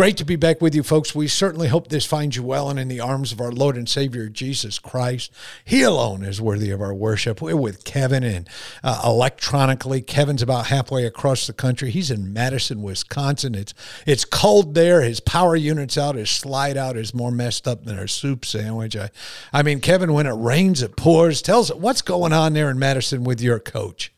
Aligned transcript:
Great 0.00 0.16
to 0.16 0.24
be 0.24 0.36
back 0.36 0.62
with 0.62 0.74
you, 0.74 0.82
folks. 0.82 1.14
We 1.14 1.28
certainly 1.28 1.68
hope 1.68 1.88
this 1.88 2.06
finds 2.06 2.34
you 2.34 2.42
well 2.42 2.70
and 2.70 2.80
in 2.80 2.88
the 2.88 3.00
arms 3.00 3.32
of 3.32 3.40
our 3.42 3.52
Lord 3.52 3.76
and 3.76 3.86
Savior 3.86 4.30
Jesus 4.30 4.78
Christ. 4.78 5.30
He 5.62 5.82
alone 5.82 6.24
is 6.24 6.40
worthy 6.40 6.70
of 6.70 6.80
our 6.80 6.94
worship. 6.94 7.42
We're 7.42 7.54
with 7.54 7.84
Kevin 7.84 8.24
and 8.24 8.48
uh, 8.82 9.02
electronically. 9.04 10.00
Kevin's 10.00 10.40
about 10.40 10.68
halfway 10.68 11.04
across 11.04 11.46
the 11.46 11.52
country. 11.52 11.90
He's 11.90 12.10
in 12.10 12.32
Madison, 12.32 12.80
Wisconsin. 12.80 13.54
It's 13.54 13.74
it's 14.06 14.24
cold 14.24 14.74
there. 14.74 15.02
His 15.02 15.20
power 15.20 15.54
unit's 15.54 15.98
out. 15.98 16.14
His 16.14 16.30
slide 16.30 16.78
out 16.78 16.96
is 16.96 17.12
more 17.12 17.30
messed 17.30 17.68
up 17.68 17.84
than 17.84 17.98
our 17.98 18.08
soup 18.08 18.46
sandwich. 18.46 18.96
I, 18.96 19.10
I 19.52 19.62
mean, 19.62 19.82
Kevin, 19.82 20.14
when 20.14 20.26
it 20.26 20.30
rains, 20.30 20.80
it 20.80 20.96
pours. 20.96 21.42
Tell 21.42 21.60
us 21.60 21.74
what's 21.74 22.00
going 22.00 22.32
on 22.32 22.54
there 22.54 22.70
in 22.70 22.78
Madison 22.78 23.22
with 23.22 23.42
your 23.42 23.58
coach. 23.58 24.14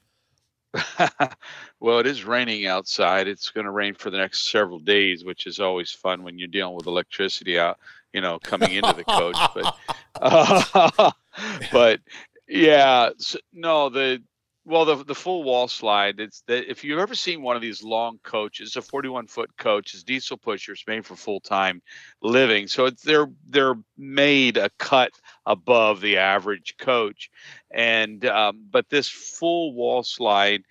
Well, 1.83 1.99
it 1.99 2.07
is 2.07 2.25
raining 2.25 2.65
outside. 2.69 3.27
It's 3.27 3.51
going 3.51 3.65
to 3.65 3.73
rain 3.73 3.95
for 3.95 4.09
the 4.11 4.19
next 4.19 4.53
several 4.53 4.79
days, 4.79 5.25
which 5.25 5.49
is 5.49 5.59
always 5.59 5.91
fun 5.91 6.23
when 6.23 6.39
you're 6.39 6.47
dealing 6.47 6.77
with 6.77 6.87
electricity 6.87 7.59
out, 7.59 7.77
you 8.13 8.21
know, 8.21 8.39
coming 8.39 8.71
into 8.71 8.93
the 8.93 9.03
coach. 9.03 9.37
But, 9.53 9.75
uh, 10.23 11.11
but 11.73 11.99
yeah, 12.47 13.11
so, 13.19 13.41
no, 13.53 13.89
the 13.89 14.23
well, 14.65 14.85
the 14.85 15.03
the 15.03 15.15
full 15.17 15.43
wall 15.43 15.67
slide. 15.67 16.21
It's 16.21 16.43
that 16.43 16.71
if 16.71 16.85
you've 16.85 17.01
ever 17.01 17.17
seen 17.17 17.43
one 17.43 17.57
of 17.57 17.63
these 17.63 17.83
long 17.83 18.21
coaches, 18.23 18.77
a 18.77 18.83
41 18.83 19.27
foot 19.27 19.51
coach, 19.57 19.93
is 19.93 20.05
diesel 20.05 20.37
pushers 20.37 20.85
made 20.87 21.05
for 21.05 21.17
full 21.17 21.41
time 21.41 21.83
living. 22.23 22.69
So 22.69 22.87
it's, 22.87 23.03
they're 23.03 23.27
they're 23.49 23.75
made 23.99 24.57
a 24.57 24.71
cut 24.79 25.11
above 25.47 26.01
the 26.01 26.19
average 26.19 26.77
coach, 26.79 27.29
and 27.73 28.25
um, 28.25 28.67
but 28.71 28.89
this 28.89 29.09
full 29.09 29.75
wall 29.75 30.05
slide 30.05 30.63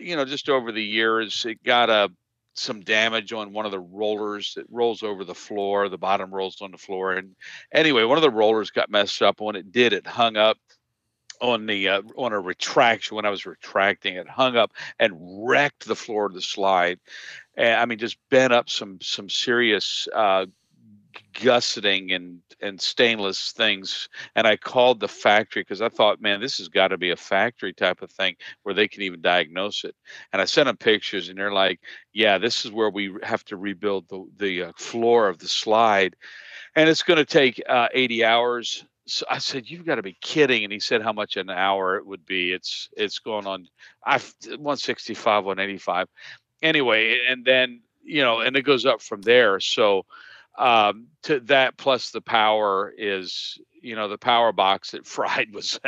you 0.00 0.16
know, 0.16 0.24
just 0.24 0.48
over 0.48 0.72
the 0.72 0.82
years, 0.82 1.44
it 1.44 1.62
got 1.62 1.90
a 1.90 2.10
some 2.54 2.80
damage 2.80 3.34
on 3.34 3.52
one 3.52 3.66
of 3.66 3.70
the 3.70 3.78
rollers 3.78 4.54
that 4.54 4.64
rolls 4.70 5.02
over 5.02 5.24
the 5.24 5.34
floor. 5.34 5.88
The 5.88 5.98
bottom 5.98 6.32
rolls 6.32 6.62
on 6.62 6.70
the 6.70 6.78
floor, 6.78 7.12
and 7.12 7.36
anyway, 7.72 8.04
one 8.04 8.18
of 8.18 8.22
the 8.22 8.30
rollers 8.30 8.70
got 8.70 8.90
messed 8.90 9.22
up. 9.22 9.40
When 9.40 9.56
it 9.56 9.72
did, 9.72 9.92
it 9.92 10.06
hung 10.06 10.36
up 10.36 10.58
on 11.40 11.66
the 11.66 11.88
uh, 11.88 12.02
on 12.16 12.32
a 12.32 12.40
retraction. 12.40 13.16
When 13.16 13.26
I 13.26 13.30
was 13.30 13.46
retracting, 13.46 14.14
it 14.14 14.28
hung 14.28 14.56
up 14.56 14.72
and 14.98 15.46
wrecked 15.46 15.86
the 15.86 15.96
floor 15.96 16.26
of 16.26 16.34
the 16.34 16.42
slide. 16.42 16.98
And 17.56 17.74
I 17.80 17.84
mean, 17.84 17.98
just 17.98 18.18
bent 18.30 18.52
up 18.52 18.70
some 18.70 18.98
some 19.02 19.28
serious 19.28 20.08
uh, 20.14 20.46
gusseting 21.32 22.12
and 22.12 22.40
and 22.60 22.80
stainless 22.80 23.52
things 23.52 24.08
and 24.34 24.46
i 24.46 24.56
called 24.56 25.00
the 25.00 25.08
factory 25.08 25.62
because 25.62 25.82
i 25.82 25.88
thought 25.88 26.20
man 26.20 26.40
this 26.40 26.58
has 26.58 26.68
got 26.68 26.88
to 26.88 26.98
be 26.98 27.10
a 27.10 27.16
factory 27.16 27.72
type 27.72 28.02
of 28.02 28.10
thing 28.10 28.34
where 28.62 28.74
they 28.74 28.88
can 28.88 29.02
even 29.02 29.20
diagnose 29.20 29.84
it 29.84 29.94
and 30.32 30.40
i 30.40 30.44
sent 30.44 30.66
them 30.66 30.76
pictures 30.76 31.28
and 31.28 31.38
they're 31.38 31.52
like 31.52 31.80
yeah 32.12 32.38
this 32.38 32.64
is 32.64 32.72
where 32.72 32.90
we 32.90 33.14
have 33.22 33.44
to 33.44 33.56
rebuild 33.56 34.08
the, 34.08 34.24
the 34.38 34.62
uh, 34.64 34.72
floor 34.76 35.28
of 35.28 35.38
the 35.38 35.48
slide 35.48 36.16
and 36.74 36.88
it's 36.88 37.02
going 37.02 37.18
to 37.18 37.24
take 37.24 37.62
uh, 37.68 37.88
80 37.92 38.24
hours 38.24 38.84
so 39.06 39.24
I 39.30 39.38
said, 39.38 39.70
"You've 39.70 39.86
got 39.86 39.94
to 39.96 40.02
be 40.02 40.18
kidding!" 40.20 40.64
And 40.64 40.72
he 40.72 40.80
said, 40.80 41.00
"How 41.00 41.12
much 41.12 41.36
an 41.36 41.48
hour 41.48 41.96
it 41.96 42.04
would 42.04 42.26
be? 42.26 42.52
It's 42.52 42.88
it's 42.96 43.20
going 43.20 43.46
on, 43.46 43.68
I 44.04 44.18
165, 44.18 45.44
185. 45.44 46.08
Anyway, 46.62 47.20
and 47.28 47.44
then 47.44 47.82
you 48.02 48.22
know, 48.22 48.40
and 48.40 48.56
it 48.56 48.62
goes 48.62 48.86
up 48.86 49.00
from 49.00 49.22
there. 49.22 49.60
So 49.60 50.06
um, 50.58 51.08
to 51.24 51.40
that 51.40 51.76
plus 51.76 52.10
the 52.10 52.20
power 52.20 52.92
is 52.96 53.58
you 53.82 53.94
know 53.94 54.08
the 54.08 54.18
power 54.18 54.52
box 54.52 54.90
that 54.92 55.06
fried 55.16 55.52
was 55.52 55.78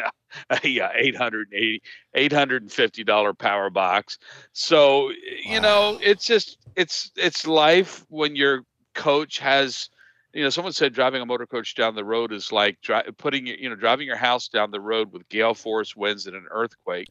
a 0.51 0.69
yeah, 0.69 0.91
880 0.95 1.83
850 2.15 3.05
dollar 3.05 3.35
power 3.35 3.71
box. 3.71 4.19
So 4.53 5.11
you 5.45 5.61
know 5.61 5.99
it's 6.03 6.27
just 6.27 6.59
it's 6.77 7.11
it's 7.17 7.47
life 7.47 8.05
when 8.09 8.37
your 8.37 8.63
coach 8.95 9.39
has 9.39 9.89
you 10.35 10.43
know 10.43 10.51
someone 10.51 10.73
said 10.73 10.93
driving 10.93 11.23
a 11.23 11.27
motor 11.27 11.47
coach 11.47 11.75
down 11.75 11.95
the 11.95 12.05
road 12.05 12.33
is 12.33 12.53
like 12.53 12.81
dri- 12.83 13.03
putting 13.17 13.47
you 13.47 13.69
know 13.69 13.75
driving 13.75 14.07
your 14.07 14.17
house 14.17 14.49
down 14.49 14.71
the 14.71 14.81
road 14.81 15.13
with 15.13 15.29
gale 15.29 15.55
force 15.55 15.97
winds 15.97 16.27
and 16.27 16.37
an 16.37 16.47
earthquake. 16.51 17.09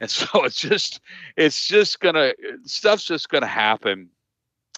And 0.00 0.10
so 0.10 0.26
it's 0.44 0.60
just 0.60 1.00
it's 1.36 1.66
just 1.66 2.00
gonna 2.00 2.32
stuff's 2.64 3.04
just 3.04 3.28
gonna 3.28 3.46
happen 3.46 4.10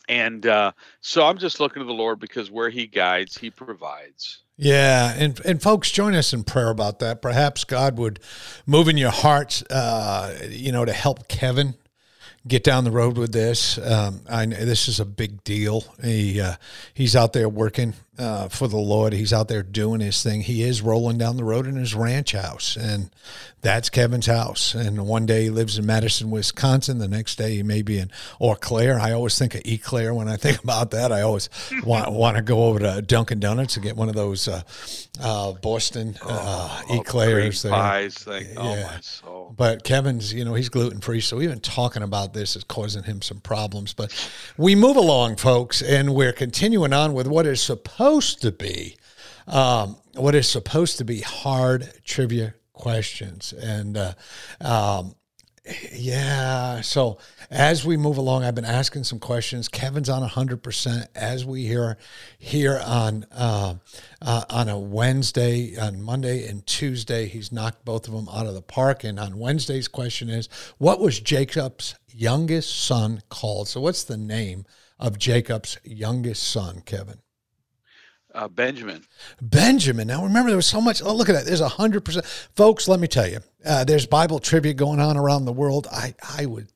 and 0.09 0.47
uh, 0.47 0.73
so 1.01 1.27
I'm 1.27 1.39
just 1.39 1.61
looking 1.61 1.81
to 1.81 1.87
the 1.87 1.93
Lord 1.93 2.19
because 2.19 2.51
where 2.51 2.71
He 2.71 2.87
guides, 2.87 3.37
He 3.37 3.51
provides. 3.51 4.43
Yeah, 4.57 5.15
and 5.17 5.41
and 5.45 5.63
folks, 5.63 5.91
join 5.91 6.15
us 6.15 6.33
in 6.33 6.43
prayer 6.43 6.71
about 6.71 6.99
that. 6.99 7.23
Perhaps 7.23 7.65
God 7.65 7.97
would 7.99 8.19
move 8.67 8.89
in 8.89 8.97
your 8.97 9.13
hearts, 9.13 9.63
uh, 9.65 10.37
you 10.51 10.73
know, 10.73 10.85
to 10.85 10.93
help 10.93 11.29
Kevin 11.29 11.75
get 12.47 12.65
down 12.65 12.85
the 12.85 12.91
road 12.91 13.17
with 13.17 13.33
this. 13.33 13.79
Um, 13.79 14.23
I, 14.29 14.47
this 14.47 14.89
is 14.89 14.99
a 14.99 15.05
big 15.05 15.45
deal. 15.45 15.85
He 16.03 16.41
uh, 16.41 16.55
he's 16.93 17.15
out 17.15 17.35
there 17.35 17.49
working 17.49 17.95
uh, 18.19 18.49
for 18.49 18.67
the 18.67 18.77
Lord. 18.77 19.13
He's 19.13 19.33
out 19.33 19.49
there 19.49 19.63
doing 19.63 20.01
his 20.01 20.23
thing. 20.23 20.43
He 20.43 20.63
is 20.63 20.83
rolling 20.83 21.19
down 21.19 21.37
the 21.37 21.45
road 21.45 21.67
in 21.67 21.77
his 21.77 21.95
ranch 21.95 22.33
house, 22.33 22.77
and 22.77 23.11
that's 23.61 23.89
Kevin's 23.89 24.27
house. 24.27 24.75
And 24.75 25.07
one 25.07 25.27
day 25.27 25.45
he 25.45 25.51
lives 25.51 25.79
in 25.79 25.87
Madison, 25.87 26.31
Wisconsin. 26.31 26.99
The 26.99 27.09
next 27.09 27.37
day 27.37 27.57
he 27.57 27.63
may 27.63 27.83
be 27.83 27.99
in 27.99 28.11
Eau 28.41 28.55
Claire. 28.55 28.99
I 28.99 29.13
always 29.13 29.39
think 29.39 29.55
of 29.55 29.63
Eclair 29.65 30.13
when 30.13 30.29
I 30.29 30.37
think 30.37 30.63
about 30.65 30.91
that. 30.91 31.13
I 31.13 31.23
always 31.23 31.49
want 31.85 32.11
want 32.13 32.37
to 32.37 32.43
go 32.43 32.65
over 32.65 32.81
to 32.81 33.03
Dunkin' 33.03 33.41
Donuts 33.41 33.77
and 33.77 33.85
get 33.85 33.97
one 33.97 34.09
of 34.09 34.15
those 34.15 34.49
uh, 34.49 34.63
uh, 35.21 35.53
Boston 35.53 36.17
uh, 36.23 36.83
oh, 36.89 37.01
Eclairs. 37.01 37.65
Pies, 37.65 38.19
thing. 38.19 38.47
Oh 38.57 38.75
yeah. 38.75 38.83
my 38.83 39.01
soul. 39.01 39.55
But 39.57 39.83
Kevin's, 39.83 40.35
you 40.35 40.45
know, 40.45 40.55
he's 40.55 40.69
gluten 40.69 41.01
free, 41.01 41.21
so 41.21 41.41
even 41.41 41.61
talking 41.61 42.03
about 42.03 42.35
this 42.35 42.55
is 42.55 42.65
causing 42.65 43.05
him 43.05 43.23
some 43.23 43.41
problems. 43.41 43.95
But 43.95 44.13
we 44.57 44.75
move 44.75 44.97
along, 44.97 45.37
folks, 45.37 45.83
and 45.83 46.15
we're 46.15 46.33
continuing 46.33 46.93
on 46.93 47.15
with 47.15 47.27
what 47.27 47.47
is 47.47 47.61
supposed 47.61 48.08
to 48.41 48.51
be. 48.51 48.97
Um, 49.47 49.97
what 50.15 50.35
is 50.35 50.49
supposed 50.49 50.99
to 50.99 51.05
be 51.05 51.21
hard 51.21 51.93
trivia 52.05 52.55
questions. 52.73 53.53
And 53.53 53.97
uh, 53.97 54.15
um, 54.61 55.15
yeah, 55.93 56.81
so 56.81 57.19
as 57.51 57.85
we 57.85 57.99
move 57.99 58.17
along, 58.17 58.45
I've 58.45 58.55
been 58.55 58.65
asking 58.65 59.05
some 59.05 59.19
questions. 59.19 59.69
Kevin's 59.69 60.09
on 60.09 60.27
100% 60.27 61.07
as 61.15 61.45
we 61.45 61.67
hear 61.67 61.99
here 62.39 62.81
on 62.83 63.27
uh, 63.31 63.75
uh, 64.23 64.45
on 64.49 64.69
a 64.71 64.79
Wednesday, 64.79 65.77
on 65.77 66.01
Monday 66.01 66.49
and 66.49 66.67
Tuesday. 66.67 67.27
He's 67.27 67.53
knocked 67.53 67.85
both 67.85 68.09
of 68.09 68.15
them 68.15 68.29
out 68.33 68.47
of 68.47 68.55
the 68.55 68.63
park. 68.63 69.05
And 69.05 69.21
on 69.21 69.39
Wednesday's 69.39 69.89
question 69.89 70.31
is, 70.31 70.49
what 70.79 71.01
was 71.01 71.21
Jacob's 71.21 71.95
youngest 72.09 72.75
son 72.85 73.23
called? 73.29 73.69
So 73.69 73.83
what's 73.83 74.05
the 74.05 74.17
name 74.17 74.65
of 74.99 75.19
Jacob's 75.19 75.79
youngest 75.85 76.43
son, 76.45 76.81
Kevin? 76.87 77.19
Uh, 78.39 78.49
Benjamin. 78.49 79.05
Benjamin. 79.43 80.07
Now 80.07 80.23
remember, 80.23 80.51
there 80.51 80.57
was 80.57 80.67
so 80.67 80.81
much. 80.81 81.03
Oh, 81.03 81.15
look 81.15 81.29
at 81.29 81.33
that. 81.33 81.45
There's 81.45 81.61
a 81.61 81.69
hundred 81.69 82.05
percent, 82.05 82.25
folks. 82.55 82.87
Let 82.87 83.01
me 83.01 83.09
tell 83.09 83.27
you, 83.27 83.41
uh, 83.67 83.83
there's 83.83 84.07
Bible 84.07 84.39
trivia 84.39 84.73
going 84.73 85.01
on 85.01 85.17
around 85.17 85.45
the 85.45 85.53
world. 85.53 85.89
I, 85.91 86.15
I 86.39 86.47
would, 86.47 86.69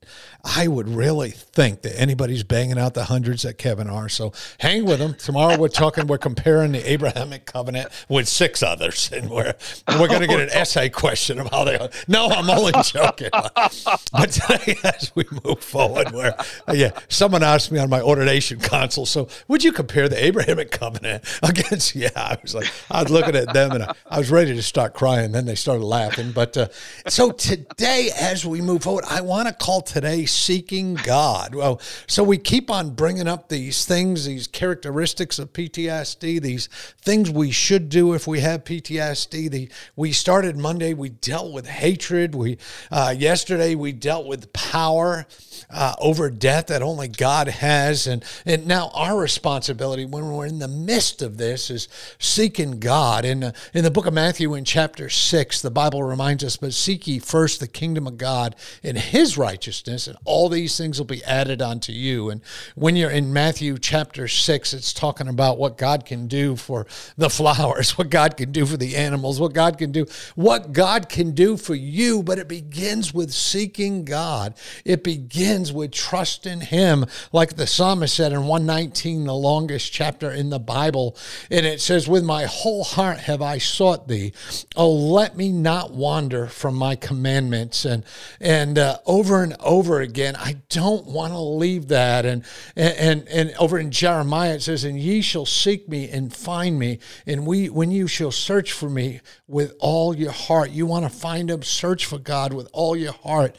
I 0.44 0.66
would 0.66 0.88
really 0.88 1.30
think 1.30 1.82
that 1.82 1.98
anybody's 1.98 2.42
banging 2.42 2.76
out 2.76 2.94
the 2.94 3.04
hundreds 3.04 3.42
that 3.42 3.56
Kevin 3.56 3.88
are. 3.88 4.08
So 4.08 4.32
hang 4.58 4.84
with 4.84 4.98
them. 4.98 5.14
Tomorrow 5.14 5.58
we're 5.58 5.68
talking. 5.68 6.08
We're 6.08 6.18
comparing 6.18 6.72
the 6.72 6.90
Abrahamic 6.90 7.46
covenant 7.46 7.90
with 8.08 8.26
six 8.26 8.64
others, 8.64 9.10
and 9.12 9.30
we're 9.30 9.54
we're 9.88 10.08
going 10.08 10.22
to 10.22 10.26
get 10.26 10.40
an 10.40 10.50
essay 10.50 10.88
question 10.88 11.38
of 11.38 11.48
how 11.50 11.62
they. 11.62 11.78
Are. 11.78 11.88
No, 12.08 12.26
I'm 12.26 12.50
only 12.50 12.72
joking. 12.82 13.30
but 13.32 14.30
today, 14.32 14.76
as 14.82 15.12
we 15.14 15.24
move 15.44 15.60
forward, 15.60 16.10
where 16.10 16.34
yeah, 16.72 16.90
someone 17.08 17.44
asked 17.44 17.70
me 17.70 17.78
on 17.78 17.88
my 17.90 18.00
ordination 18.00 18.58
console. 18.58 19.06
So 19.06 19.28
would 19.46 19.62
you 19.62 19.70
compare 19.70 20.08
the 20.08 20.22
Abrahamic 20.22 20.72
covenant 20.72 21.24
against? 21.42 21.92
Yeah, 22.02 22.10
I 22.16 22.38
was 22.42 22.54
like, 22.54 22.70
I 22.90 23.02
was 23.02 23.12
looking 23.12 23.36
at 23.36 23.52
them 23.52 23.72
and 23.72 23.82
I, 23.84 23.94
I 24.10 24.18
was 24.18 24.30
ready 24.30 24.54
to 24.54 24.62
start 24.62 24.94
crying. 24.94 25.32
Then 25.32 25.46
they 25.46 25.54
started 25.54 25.84
laughing, 25.84 26.32
but. 26.32 26.56
Uh, 26.56 26.68
so 27.08 27.30
today, 27.30 28.10
as 28.18 28.44
we 28.44 28.60
move 28.60 28.82
forward, 28.82 29.04
I 29.08 29.20
want 29.20 29.48
to 29.48 29.54
call 29.54 29.82
today 29.82 30.26
seeking 30.26 30.94
God. 30.94 31.54
Well, 31.54 31.80
so 32.06 32.22
we 32.22 32.38
keep 32.38 32.70
on 32.70 32.90
bringing 32.90 33.28
up 33.28 33.48
these 33.48 33.84
things, 33.84 34.26
these 34.26 34.46
characteristics 34.46 35.38
of 35.38 35.52
PTSD, 35.52 36.40
these 36.40 36.68
things 37.02 37.30
we 37.30 37.50
should 37.50 37.88
do 37.88 38.14
if 38.14 38.26
we 38.26 38.40
have 38.40 38.64
PTSD. 38.64 39.50
The, 39.50 39.68
we 39.96 40.12
started 40.12 40.56
Monday, 40.56 40.94
we 40.94 41.10
dealt 41.10 41.52
with 41.52 41.66
hatred. 41.66 42.34
We 42.34 42.58
uh, 42.90 43.14
yesterday 43.16 43.74
we 43.74 43.92
dealt 43.92 44.26
with 44.26 44.52
power 44.52 45.26
uh, 45.70 45.94
over 45.98 46.30
death 46.30 46.68
that 46.68 46.82
only 46.82 47.08
God 47.08 47.48
has, 47.48 48.06
and 48.06 48.24
and 48.44 48.66
now 48.66 48.90
our 48.94 49.18
responsibility 49.18 50.04
when 50.04 50.30
we're 50.30 50.46
in 50.46 50.58
the 50.58 50.68
midst 50.68 51.22
of 51.22 51.38
this 51.38 51.70
is 51.70 51.88
seeking 52.18 52.78
God. 52.78 53.24
In 53.24 53.44
uh, 53.44 53.52
in 53.74 53.84
the 53.84 53.90
book 53.90 54.06
of 54.06 54.14
Matthew, 54.14 54.54
in 54.54 54.64
chapter 54.64 55.08
six, 55.08 55.62
the 55.62 55.70
Bible 55.70 56.02
reminds 56.02 56.44
us, 56.44 56.60
"But 56.62 56.72
seek 56.72 57.06
ye 57.06 57.18
first 57.18 57.60
the 57.60 57.68
kingdom 57.68 58.06
of 58.06 58.16
God 58.16 58.56
and 58.82 58.96
His 58.96 59.36
righteousness, 59.36 60.06
and 60.06 60.16
all 60.24 60.48
these 60.48 60.78
things 60.78 60.98
will 60.98 61.04
be 61.04 61.22
added 61.24 61.60
unto 61.60 61.92
you." 61.92 62.30
And 62.30 62.40
when 62.74 62.96
you're 62.96 63.10
in 63.10 63.34
Matthew 63.34 63.76
chapter 63.76 64.28
six, 64.28 64.72
it's 64.72 64.94
talking 64.94 65.28
about 65.28 65.58
what 65.58 65.76
God 65.76 66.06
can 66.06 66.26
do 66.26 66.56
for 66.56 66.86
the 67.18 67.28
flowers, 67.28 67.98
what 67.98 68.08
God 68.08 68.38
can 68.38 68.52
do 68.52 68.64
for 68.64 68.78
the 68.78 68.96
animals, 68.96 69.38
what 69.38 69.52
God 69.52 69.76
can 69.76 69.92
do, 69.92 70.06
what 70.36 70.72
God 70.72 71.10
can 71.10 71.32
do 71.32 71.58
for 71.58 71.74
you. 71.74 72.22
But 72.22 72.38
it 72.38 72.48
begins 72.48 73.12
with 73.12 73.32
seeking 73.32 74.04
God. 74.04 74.54
It 74.84 75.04
begins 75.04 75.72
with 75.72 75.90
trusting 75.90 76.62
Him, 76.62 77.04
like 77.32 77.56
the 77.56 77.66
psalmist 77.66 78.14
said 78.14 78.32
in 78.32 78.46
119, 78.46 79.24
the 79.24 79.34
longest 79.34 79.92
chapter 79.92 80.30
in 80.30 80.50
the 80.50 80.58
Bible. 80.58 81.16
And 81.50 81.66
it 81.66 81.80
says, 81.80 82.08
With 82.08 82.24
my 82.24 82.44
whole 82.44 82.84
heart 82.84 83.18
have 83.18 83.42
I 83.42 83.58
sought 83.58 84.08
thee. 84.08 84.32
Oh, 84.76 84.92
let 84.92 85.36
me 85.36 85.50
not 85.50 85.92
wander 85.92 86.46
from 86.52 86.74
my 86.74 86.96
commandments. 86.96 87.84
And 87.84 88.04
and 88.40 88.78
uh, 88.78 88.98
over 89.06 89.42
and 89.42 89.56
over 89.60 90.00
again, 90.00 90.36
I 90.36 90.56
don't 90.68 91.06
want 91.06 91.32
to 91.32 91.40
leave 91.40 91.88
that. 91.88 92.24
And, 92.24 92.44
and 92.76 93.26
and 93.28 93.52
over 93.58 93.78
in 93.78 93.90
Jeremiah 93.90 94.54
it 94.54 94.62
says, 94.62 94.84
"And 94.84 94.98
ye 94.98 95.20
shall 95.22 95.46
seek 95.46 95.88
me 95.88 96.08
and 96.08 96.34
find 96.34 96.78
me, 96.78 96.98
and 97.26 97.46
we 97.46 97.68
when 97.68 97.90
you 97.90 98.06
shall 98.06 98.30
search 98.30 98.72
for 98.72 98.88
me 98.88 99.20
with 99.46 99.74
all 99.78 100.14
your 100.16 100.32
heart." 100.32 100.70
You 100.70 100.86
want 100.86 101.04
to 101.04 101.10
find 101.10 101.50
him, 101.50 101.62
search 101.62 102.06
for 102.06 102.18
God 102.18 102.52
with 102.52 102.68
all 102.72 102.96
your 102.96 103.12
heart. 103.12 103.56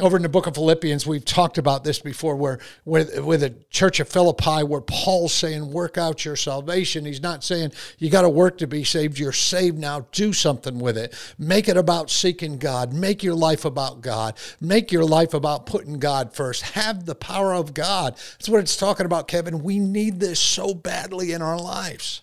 Over 0.00 0.16
in 0.16 0.22
the 0.22 0.28
book 0.28 0.46
of 0.46 0.54
Philippians, 0.54 1.06
we've 1.06 1.24
talked 1.24 1.58
about 1.58 1.84
this 1.84 1.98
before, 1.98 2.36
where 2.36 2.58
with 2.84 3.18
with 3.20 3.40
the 3.40 3.54
church 3.70 4.00
of 4.00 4.08
Philippi, 4.08 4.62
where 4.62 4.80
Paul's 4.80 5.32
saying, 5.32 5.72
"Work 5.72 5.98
out 5.98 6.24
your 6.24 6.36
salvation." 6.36 7.04
He's 7.04 7.22
not 7.22 7.42
saying 7.44 7.72
you 7.98 8.10
got 8.10 8.22
to 8.22 8.28
work 8.28 8.58
to 8.58 8.66
be 8.66 8.84
saved. 8.84 9.18
You're 9.18 9.32
saved 9.32 9.78
now. 9.78 10.06
Do 10.12 10.32
something 10.32 10.78
with 10.78 10.98
it. 10.98 11.14
Make 11.38 11.68
it 11.68 11.76
about 11.76 12.10
seeking 12.10 12.33
God. 12.34 12.92
Make 12.92 13.22
your 13.22 13.34
life 13.34 13.64
about 13.64 14.00
God. 14.00 14.36
Make 14.60 14.92
your 14.92 15.04
life 15.04 15.34
about 15.34 15.66
putting 15.66 15.98
God 15.98 16.34
first. 16.34 16.62
Have 16.62 17.06
the 17.06 17.14
power 17.14 17.54
of 17.54 17.74
God. 17.74 18.14
That's 18.14 18.48
what 18.48 18.60
it's 18.60 18.76
talking 18.76 19.06
about, 19.06 19.28
Kevin. 19.28 19.62
We 19.62 19.78
need 19.78 20.20
this 20.20 20.40
so 20.40 20.74
badly 20.74 21.32
in 21.32 21.42
our 21.42 21.58
lives. 21.58 22.22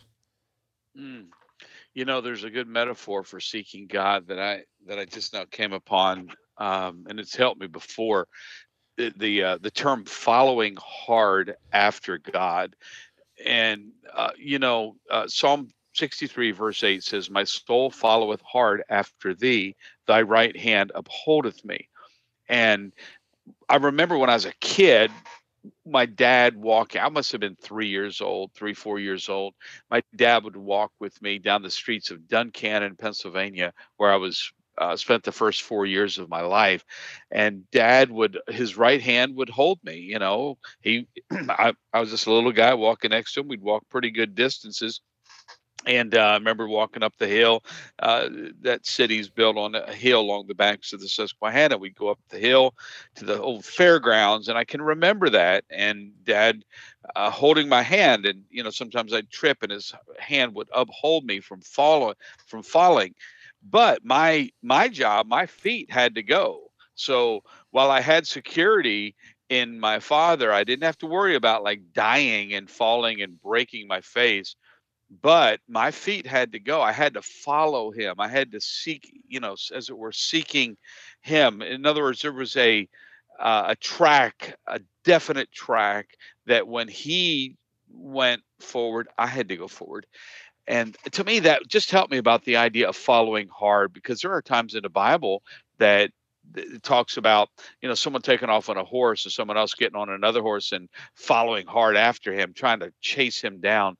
Mm. 0.97 1.27
You 1.93 2.05
know, 2.05 2.21
there's 2.21 2.43
a 2.43 2.49
good 2.49 2.67
metaphor 2.67 3.23
for 3.23 3.39
seeking 3.39 3.87
God 3.87 4.27
that 4.27 4.39
I 4.39 4.63
that 4.87 4.99
I 4.99 5.05
just 5.05 5.33
now 5.33 5.45
came 5.49 5.73
upon, 5.73 6.29
um, 6.57 7.05
and 7.09 7.19
it's 7.19 7.35
helped 7.35 7.59
me 7.59 7.67
before. 7.67 8.27
The 8.97 9.13
the, 9.17 9.43
uh, 9.43 9.57
the 9.61 9.71
term 9.71 10.05
"following 10.05 10.77
hard 10.79 11.55
after 11.73 12.17
God," 12.17 12.75
and 13.45 13.91
uh, 14.13 14.31
you 14.37 14.59
know, 14.59 14.95
uh, 15.09 15.27
Psalm 15.27 15.69
63 15.93 16.51
verse 16.51 16.83
8 16.83 17.03
says, 17.03 17.29
"My 17.29 17.43
soul 17.43 17.91
followeth 17.91 18.41
hard 18.41 18.83
after 18.89 19.33
thee; 19.33 19.75
thy 20.07 20.21
right 20.21 20.55
hand 20.55 20.91
upholdeth 20.95 21.63
me." 21.65 21.89
And 22.47 22.93
I 23.69 23.77
remember 23.77 24.17
when 24.17 24.29
I 24.29 24.35
was 24.35 24.45
a 24.45 24.53
kid, 24.59 25.11
my 25.85 26.05
dad 26.05 26.55
walking, 26.55 27.01
I 27.01 27.09
must 27.09 27.31
have 27.31 27.41
been 27.41 27.55
three 27.55 27.87
years 27.87 28.21
old, 28.21 28.53
three, 28.53 28.73
four 28.73 28.99
years 28.99 29.29
old. 29.29 29.53
My 29.89 30.01
dad 30.15 30.43
would 30.43 30.55
walk 30.57 30.91
with 30.99 31.21
me 31.21 31.39
down 31.39 31.61
the 31.61 31.69
streets 31.69 32.11
of 32.11 32.27
Duncannon, 32.27 32.97
Pennsylvania, 32.97 33.73
where 33.97 34.11
I 34.11 34.17
was 34.17 34.51
uh, 34.77 34.95
spent 34.95 35.23
the 35.23 35.31
first 35.31 35.61
four 35.61 35.85
years 35.85 36.17
of 36.17 36.29
my 36.29 36.41
life 36.41 36.83
and 37.29 37.69
dad 37.71 38.09
would 38.09 38.39
his 38.47 38.77
right 38.77 39.01
hand 39.01 39.35
would 39.35 39.49
hold 39.49 39.77
me 39.83 39.97
you 39.97 40.17
know 40.17 40.57
he 40.81 41.07
I, 41.31 41.73
I 41.93 41.99
was 41.99 42.09
just 42.09 42.25
a 42.25 42.31
little 42.31 42.53
guy 42.53 42.73
walking 42.73 43.11
next 43.11 43.33
to 43.33 43.41
him 43.41 43.49
we'd 43.49 43.61
walk 43.61 43.83
pretty 43.89 44.11
good 44.11 44.33
distances 44.33 45.01
and 45.85 46.15
uh, 46.15 46.19
I 46.19 46.33
remember 46.33 46.67
walking 46.67 47.03
up 47.03 47.17
the 47.17 47.27
hill. 47.27 47.63
Uh, 47.99 48.29
that 48.61 48.85
city's 48.85 49.29
built 49.29 49.57
on 49.57 49.75
a 49.75 49.93
hill 49.93 50.21
along 50.21 50.47
the 50.47 50.55
banks 50.55 50.93
of 50.93 51.01
the 51.01 51.07
Susquehanna. 51.07 51.77
We'd 51.77 51.95
go 51.95 52.09
up 52.09 52.19
the 52.29 52.37
hill 52.37 52.75
to 53.15 53.25
the 53.25 53.41
old 53.41 53.65
fairgrounds, 53.65 54.47
and 54.47 54.57
I 54.57 54.63
can 54.63 54.81
remember 54.81 55.29
that. 55.29 55.63
And 55.69 56.11
Dad 56.23 56.63
uh, 57.15 57.31
holding 57.31 57.67
my 57.67 57.81
hand, 57.81 58.25
and 58.25 58.43
you 58.49 58.63
know 58.63 58.69
sometimes 58.69 59.13
I'd 59.13 59.29
trip, 59.29 59.63
and 59.63 59.71
his 59.71 59.93
hand 60.19 60.53
would 60.55 60.69
uphold 60.73 61.25
me 61.25 61.39
from 61.39 61.61
falling. 61.61 62.15
From 62.45 62.63
falling, 62.63 63.15
but 63.63 64.05
my 64.05 64.51
my 64.61 64.87
job, 64.87 65.27
my 65.27 65.45
feet 65.45 65.91
had 65.91 66.15
to 66.15 66.23
go. 66.23 66.71
So 66.95 67.43
while 67.71 67.89
I 67.89 68.01
had 68.01 68.27
security 68.27 69.15
in 69.49 69.79
my 69.79 69.99
father, 69.99 70.53
I 70.53 70.63
didn't 70.63 70.83
have 70.83 70.97
to 70.99 71.07
worry 71.07 71.35
about 71.35 71.63
like 71.63 71.81
dying 71.93 72.53
and 72.53 72.69
falling 72.69 73.21
and 73.21 73.41
breaking 73.41 73.87
my 73.87 74.01
face 74.01 74.55
but 75.21 75.59
my 75.67 75.91
feet 75.91 76.25
had 76.25 76.53
to 76.53 76.59
go. 76.59 76.81
I 76.81 76.93
had 76.93 77.15
to 77.15 77.21
follow 77.21 77.91
him. 77.91 78.15
I 78.19 78.29
had 78.29 78.51
to 78.53 78.61
seek 78.61 79.11
you 79.27 79.39
know 79.39 79.55
as 79.73 79.89
it 79.89 79.97
were 79.97 80.13
seeking 80.13 80.77
him. 81.21 81.61
In 81.61 81.85
other 81.85 82.03
words 82.03 82.21
there 82.21 82.31
was 82.31 82.55
a 82.55 82.87
uh, 83.39 83.65
a 83.69 83.75
track 83.75 84.55
a 84.67 84.79
definite 85.03 85.51
track 85.51 86.09
that 86.45 86.67
when 86.67 86.87
he 86.87 87.57
went 87.89 88.41
forward 88.59 89.07
i 89.17 89.27
had 89.27 89.49
to 89.49 89.57
go 89.57 89.67
forward. 89.67 90.05
And 90.67 90.95
to 91.11 91.23
me 91.23 91.39
that 91.39 91.67
just 91.67 91.91
helped 91.91 92.11
me 92.11 92.17
about 92.17 92.45
the 92.45 92.57
idea 92.57 92.87
of 92.87 92.95
following 92.95 93.49
hard 93.49 93.93
because 93.93 94.21
there 94.21 94.33
are 94.33 94.41
times 94.41 94.75
in 94.75 94.83
the 94.83 94.89
bible 94.89 95.43
that 95.79 96.11
it 96.55 96.83
talks 96.83 97.17
about 97.17 97.49
you 97.81 97.89
know 97.89 97.95
someone 97.95 98.21
taking 98.21 98.49
off 98.49 98.69
on 98.69 98.77
a 98.77 98.83
horse 98.83 99.25
and 99.25 99.31
someone 99.31 99.57
else 99.57 99.73
getting 99.73 99.95
on 99.99 100.09
another 100.09 100.41
horse 100.41 100.71
and 100.71 100.89
following 101.15 101.65
hard 101.65 101.95
after 101.97 102.33
him 102.33 102.53
trying 102.53 102.79
to 102.79 102.93
chase 103.01 103.41
him 103.41 103.59
down 103.59 103.97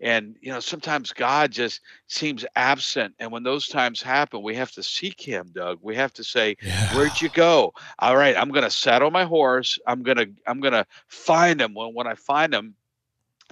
and 0.00 0.36
you 0.40 0.50
know 0.50 0.60
sometimes 0.60 1.12
god 1.12 1.50
just 1.50 1.80
seems 2.06 2.44
absent 2.56 3.14
and 3.18 3.30
when 3.30 3.42
those 3.42 3.66
times 3.66 4.00
happen 4.00 4.42
we 4.42 4.54
have 4.54 4.72
to 4.72 4.82
seek 4.82 5.20
him 5.20 5.50
doug 5.52 5.78
we 5.82 5.94
have 5.94 6.12
to 6.12 6.24
say 6.24 6.56
yeah. 6.62 6.94
where'd 6.94 7.20
you 7.20 7.28
go 7.28 7.72
all 7.98 8.16
right 8.16 8.36
i'm 8.36 8.50
going 8.50 8.64
to 8.64 8.70
saddle 8.70 9.10
my 9.10 9.24
horse 9.24 9.78
i'm 9.86 10.02
going 10.02 10.16
to 10.16 10.30
i'm 10.46 10.60
to 10.62 10.86
find 11.08 11.60
him 11.60 11.74
when 11.74 11.94
when 11.94 12.06
i 12.06 12.14
find 12.14 12.54
him 12.54 12.74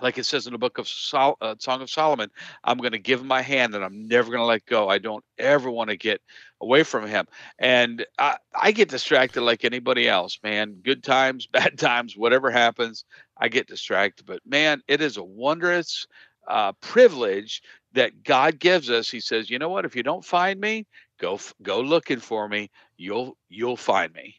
like 0.03 0.19
it 0.19 0.25
says 0.25 0.47
in 0.47 0.53
the 0.53 0.59
book 0.59 0.79
of 0.79 0.89
Sol- 0.89 1.37
uh, 1.41 1.55
Song 1.59 1.83
of 1.83 1.91
Solomon, 1.91 2.31
I'm 2.65 2.79
going 2.79 2.93
to 2.93 2.99
give 2.99 3.21
him 3.21 3.27
my 3.27 3.43
hand 3.43 3.75
and 3.75 3.85
I'm 3.85 4.07
never 4.07 4.31
going 4.31 4.41
to 4.41 4.47
let 4.47 4.65
go. 4.67 4.89
I 4.89 4.99
don't 4.99 5.25
ever 5.39 5.71
want 5.71 5.91
to 5.91 5.97
get 5.97 6.21
away 6.61 6.83
from 6.83 7.07
him. 7.07 7.27
And 7.59 8.05
I, 8.19 8.37
I 8.55 8.73
get 8.73 8.89
distracted 8.89 9.43
like 9.43 9.65
anybody 9.65 10.09
else, 10.09 10.39
man. 10.43 10.81
Good 10.83 11.03
times, 11.03 11.47
bad 11.53 11.79
times, 11.79 12.17
whatever 12.17 12.51
happens, 12.51 13.05
I 13.37 13.49
get 13.49 13.67
distracted. 13.67 14.27
But 14.27 14.41
man, 14.47 14.83
it 14.89 15.01
is 15.01 15.17
a 15.17 15.25
wondrous 15.25 16.07
uh, 16.49 16.73
privilege 16.81 17.63
that 17.95 18.23
God 18.25 18.59
gives 18.59 18.91
us. 18.91 19.11
He 19.11 19.21
says, 19.21 19.51
"You 19.51 19.59
know 19.59 19.69
what? 19.71 19.85
If 19.85 19.97
you 19.97 20.03
don't 20.03 20.25
find 20.25 20.61
me, 20.61 20.87
go 21.21 21.41
go 21.63 21.81
looking 21.81 22.21
for 22.21 22.49
me. 22.49 22.71
You'll 22.99 23.37
you'll 23.49 23.77
find 23.77 24.13
me." 24.15 24.38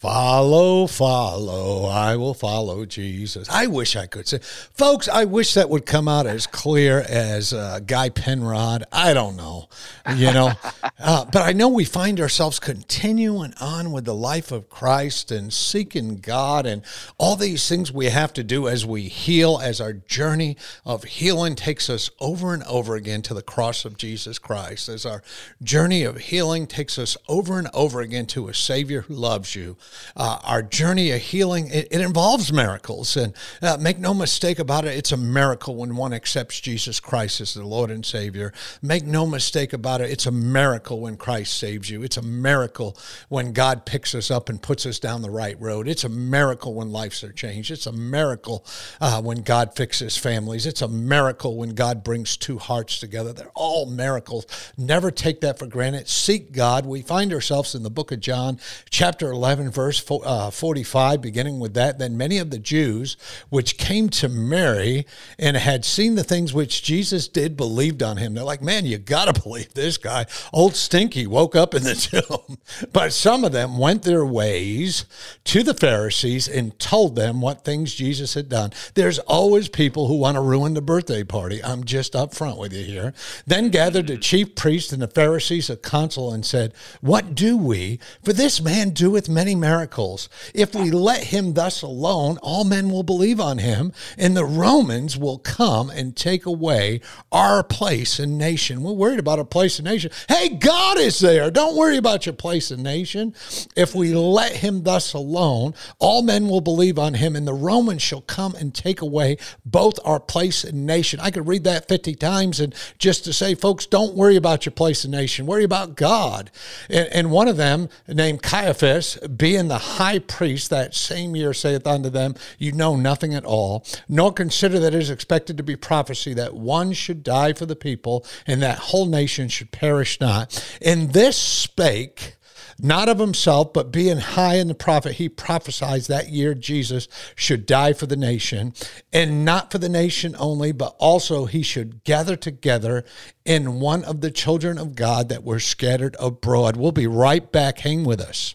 Follow, 0.00 0.86
follow, 0.86 1.84
I 1.84 2.16
will 2.16 2.32
follow 2.32 2.86
Jesus. 2.86 3.46
I 3.50 3.66
wish 3.66 3.96
I 3.96 4.06
could 4.06 4.26
say, 4.26 4.38
folks, 4.38 5.08
I 5.08 5.26
wish 5.26 5.52
that 5.52 5.68
would 5.68 5.84
come 5.84 6.08
out 6.08 6.26
as 6.26 6.46
clear 6.46 7.04
as 7.06 7.52
uh, 7.52 7.80
Guy 7.80 8.08
Penrod. 8.08 8.84
I 8.90 9.12
don't 9.12 9.36
know, 9.36 9.68
you 10.16 10.32
know, 10.32 10.52
uh, 10.98 11.26
but 11.26 11.42
I 11.42 11.52
know 11.52 11.68
we 11.68 11.84
find 11.84 12.18
ourselves 12.18 12.58
continuing 12.58 13.52
on 13.60 13.92
with 13.92 14.06
the 14.06 14.14
life 14.14 14.50
of 14.52 14.70
Christ 14.70 15.30
and 15.30 15.52
seeking 15.52 16.16
God 16.16 16.64
and 16.64 16.80
all 17.18 17.36
these 17.36 17.68
things 17.68 17.92
we 17.92 18.06
have 18.06 18.32
to 18.32 18.42
do 18.42 18.68
as 18.68 18.86
we 18.86 19.02
heal, 19.02 19.60
as 19.62 19.82
our 19.82 19.92
journey 19.92 20.56
of 20.86 21.04
healing 21.04 21.54
takes 21.54 21.90
us 21.90 22.08
over 22.20 22.54
and 22.54 22.62
over 22.62 22.94
again 22.94 23.20
to 23.20 23.34
the 23.34 23.42
cross 23.42 23.84
of 23.84 23.98
Jesus 23.98 24.38
Christ, 24.38 24.88
as 24.88 25.04
our 25.04 25.22
journey 25.62 26.04
of 26.04 26.16
healing 26.16 26.66
takes 26.66 26.98
us 26.98 27.18
over 27.28 27.58
and 27.58 27.68
over 27.74 28.00
again 28.00 28.24
to 28.28 28.48
a 28.48 28.54
Savior 28.54 29.02
who 29.02 29.12
loves 29.12 29.54
you 29.54 29.76
uh, 30.16 30.38
our 30.44 30.62
journey 30.62 31.10
of 31.12 31.20
healing, 31.20 31.68
it, 31.70 31.88
it 31.90 32.00
involves 32.00 32.52
miracles. 32.52 33.16
And 33.16 33.34
uh, 33.62 33.76
make 33.80 33.98
no 33.98 34.14
mistake 34.14 34.58
about 34.58 34.84
it, 34.84 34.96
it's 34.96 35.12
a 35.12 35.16
miracle 35.16 35.76
when 35.76 35.96
one 35.96 36.12
accepts 36.12 36.60
Jesus 36.60 37.00
Christ 37.00 37.40
as 37.40 37.54
the 37.54 37.64
Lord 37.64 37.90
and 37.90 38.04
Savior. 38.04 38.52
Make 38.82 39.04
no 39.04 39.26
mistake 39.26 39.72
about 39.72 40.00
it, 40.00 40.10
it's 40.10 40.26
a 40.26 40.32
miracle 40.32 41.00
when 41.00 41.16
Christ 41.16 41.58
saves 41.58 41.90
you. 41.90 42.02
It's 42.02 42.16
a 42.16 42.22
miracle 42.22 42.96
when 43.28 43.52
God 43.52 43.86
picks 43.86 44.14
us 44.14 44.30
up 44.30 44.48
and 44.48 44.62
puts 44.62 44.86
us 44.86 44.98
down 44.98 45.22
the 45.22 45.30
right 45.30 45.60
road. 45.60 45.88
It's 45.88 46.04
a 46.04 46.08
miracle 46.08 46.74
when 46.74 46.90
lives 46.90 47.22
are 47.24 47.32
changed. 47.32 47.70
It's 47.70 47.86
a 47.86 47.92
miracle 47.92 48.64
uh, 49.00 49.20
when 49.22 49.42
God 49.42 49.74
fixes 49.74 50.16
families. 50.16 50.66
It's 50.66 50.82
a 50.82 50.88
miracle 50.88 51.56
when 51.56 51.70
God 51.70 52.02
brings 52.02 52.36
two 52.36 52.58
hearts 52.58 52.98
together. 52.98 53.32
They're 53.32 53.50
all 53.54 53.86
miracles. 53.86 54.46
Never 54.76 55.10
take 55.10 55.40
that 55.40 55.58
for 55.58 55.66
granted. 55.66 56.08
Seek 56.08 56.52
God. 56.52 56.86
We 56.86 57.02
find 57.02 57.32
ourselves 57.32 57.74
in 57.74 57.82
the 57.82 57.90
book 57.90 58.12
of 58.12 58.20
John, 58.20 58.58
chapter 58.90 59.30
11, 59.30 59.70
verse 59.80 60.04
uh, 60.10 60.50
45, 60.50 61.22
beginning 61.22 61.58
with 61.58 61.72
that. 61.72 61.98
Then 61.98 62.16
many 62.18 62.36
of 62.36 62.50
the 62.50 62.58
Jews 62.58 63.16
which 63.48 63.78
came 63.78 64.10
to 64.10 64.28
Mary 64.28 65.06
and 65.38 65.56
had 65.56 65.86
seen 65.86 66.16
the 66.16 66.24
things 66.24 66.52
which 66.52 66.82
Jesus 66.82 67.28
did 67.28 67.56
believed 67.56 68.02
on 68.02 68.18
him. 68.18 68.34
They're 68.34 68.44
like, 68.44 68.60
man, 68.60 68.84
you 68.84 68.98
got 68.98 69.34
to 69.34 69.40
believe 69.42 69.72
this 69.72 69.96
guy. 69.96 70.26
Old 70.52 70.76
Stinky 70.76 71.26
woke 71.26 71.56
up 71.56 71.74
in 71.74 71.82
the 71.82 71.94
tomb. 72.28 72.58
but 72.92 73.14
some 73.14 73.42
of 73.42 73.52
them 73.52 73.78
went 73.78 74.02
their 74.02 74.24
ways 74.24 75.06
to 75.44 75.62
the 75.62 75.74
Pharisees 75.74 76.46
and 76.46 76.78
told 76.78 77.16
them 77.16 77.40
what 77.40 77.64
things 77.64 77.94
Jesus 77.94 78.34
had 78.34 78.50
done. 78.50 78.72
There's 78.94 79.18
always 79.20 79.68
people 79.68 80.08
who 80.08 80.18
want 80.18 80.34
to 80.34 80.42
ruin 80.42 80.74
the 80.74 80.82
birthday 80.82 81.24
party. 81.24 81.64
I'm 81.64 81.84
just 81.84 82.14
up 82.14 82.34
front 82.34 82.58
with 82.58 82.74
you 82.74 82.84
here. 82.84 83.14
Then 83.46 83.70
gathered 83.70 84.08
the 84.08 84.18
chief 84.18 84.54
priests 84.54 84.92
and 84.92 85.00
the 85.00 85.08
Pharisees 85.08 85.70
a 85.70 85.76
council 85.76 86.32
and 86.32 86.44
said, 86.44 86.74
What 87.00 87.34
do 87.34 87.56
we? 87.56 87.98
For 88.22 88.34
this 88.34 88.60
man 88.60 88.90
doeth 88.90 89.28
many 89.28 89.54
miracles. 89.70 90.28
If 90.52 90.74
we 90.74 90.90
let 90.90 91.22
him 91.24 91.54
thus 91.54 91.80
alone, 91.82 92.38
all 92.38 92.64
men 92.64 92.90
will 92.90 93.04
believe 93.04 93.40
on 93.40 93.58
him, 93.58 93.92
and 94.18 94.36
the 94.36 94.44
Romans 94.44 95.16
will 95.16 95.38
come 95.38 95.90
and 95.90 96.16
take 96.16 96.44
away 96.44 97.00
our 97.30 97.62
place 97.62 98.18
and 98.18 98.36
nation. 98.36 98.82
We're 98.82 98.92
worried 98.92 99.20
about 99.20 99.38
a 99.38 99.44
place 99.44 99.78
and 99.78 99.86
nation. 99.86 100.10
Hey, 100.28 100.48
God 100.48 100.98
is 100.98 101.20
there. 101.20 101.52
Don't 101.52 101.76
worry 101.76 101.98
about 101.98 102.26
your 102.26 102.32
place 102.32 102.72
and 102.72 102.82
nation. 102.82 103.32
If 103.76 103.94
we 103.94 104.12
let 104.12 104.56
him 104.56 104.82
thus 104.82 105.12
alone, 105.12 105.74
all 106.00 106.22
men 106.22 106.48
will 106.48 106.60
believe 106.60 106.98
on 106.98 107.14
him, 107.14 107.36
and 107.36 107.46
the 107.46 107.54
Romans 107.54 108.02
shall 108.02 108.22
come 108.22 108.56
and 108.56 108.74
take 108.74 109.00
away 109.00 109.36
both 109.64 110.00
our 110.04 110.18
place 110.18 110.64
and 110.64 110.84
nation. 110.84 111.20
I 111.20 111.30
could 111.30 111.46
read 111.46 111.62
that 111.62 111.86
50 111.86 112.16
times 112.16 112.58
and 112.58 112.74
just 112.98 113.24
to 113.24 113.32
say, 113.32 113.54
folks, 113.54 113.86
don't 113.86 114.16
worry 114.16 114.34
about 114.34 114.66
your 114.66 114.72
place 114.72 115.04
and 115.04 115.12
nation. 115.12 115.46
Worry 115.46 115.64
about 115.64 115.94
God. 115.94 116.50
And, 116.88 117.08
and 117.12 117.30
one 117.30 117.46
of 117.46 117.56
them, 117.56 117.88
named 118.08 118.42
Caiaphas, 118.42 119.16
being 119.36 119.59
the 119.68 119.78
high 119.78 120.18
priest 120.18 120.70
that 120.70 120.94
same 120.94 121.36
year, 121.36 121.52
saith 121.52 121.86
unto 121.86 122.10
them, 122.10 122.34
You 122.58 122.72
know 122.72 122.96
nothing 122.96 123.34
at 123.34 123.44
all, 123.44 123.84
nor 124.08 124.32
consider 124.32 124.78
that 124.80 124.94
it 124.94 125.02
is 125.02 125.10
expected 125.10 125.56
to 125.56 125.62
be 125.62 125.76
prophecy 125.76 126.34
that 126.34 126.54
one 126.54 126.92
should 126.92 127.22
die 127.22 127.52
for 127.52 127.66
the 127.66 127.76
people, 127.76 128.24
and 128.46 128.62
that 128.62 128.78
whole 128.78 129.06
nation 129.06 129.48
should 129.48 129.72
perish 129.72 130.20
not. 130.20 130.78
And 130.80 131.12
this 131.12 131.36
spake 131.36 132.36
not 132.82 133.08
of 133.08 133.18
himself, 133.18 133.72
but 133.72 133.92
being 133.92 134.18
high 134.18 134.54
in 134.54 134.68
the 134.68 134.74
prophet, 134.74 135.14
he 135.14 135.28
prophesied 135.28 136.02
that 136.02 136.30
year 136.30 136.54
Jesus 136.54 137.08
should 137.34 137.66
die 137.66 137.92
for 137.92 138.06
the 138.06 138.16
nation, 138.16 138.72
and 139.12 139.44
not 139.44 139.70
for 139.70 139.78
the 139.78 139.88
nation 139.88 140.34
only, 140.38 140.72
but 140.72 140.94
also 140.98 141.46
he 141.46 141.62
should 141.62 142.04
gather 142.04 142.36
together 142.36 143.04
in 143.44 143.80
one 143.80 144.04
of 144.04 144.20
the 144.20 144.30
children 144.30 144.78
of 144.78 144.94
God 144.94 145.28
that 145.28 145.44
were 145.44 145.60
scattered 145.60 146.16
abroad. 146.18 146.76
We'll 146.76 146.92
be 146.92 147.06
right 147.06 147.50
back. 147.50 147.80
Hang 147.80 148.04
with 148.04 148.20
us. 148.20 148.54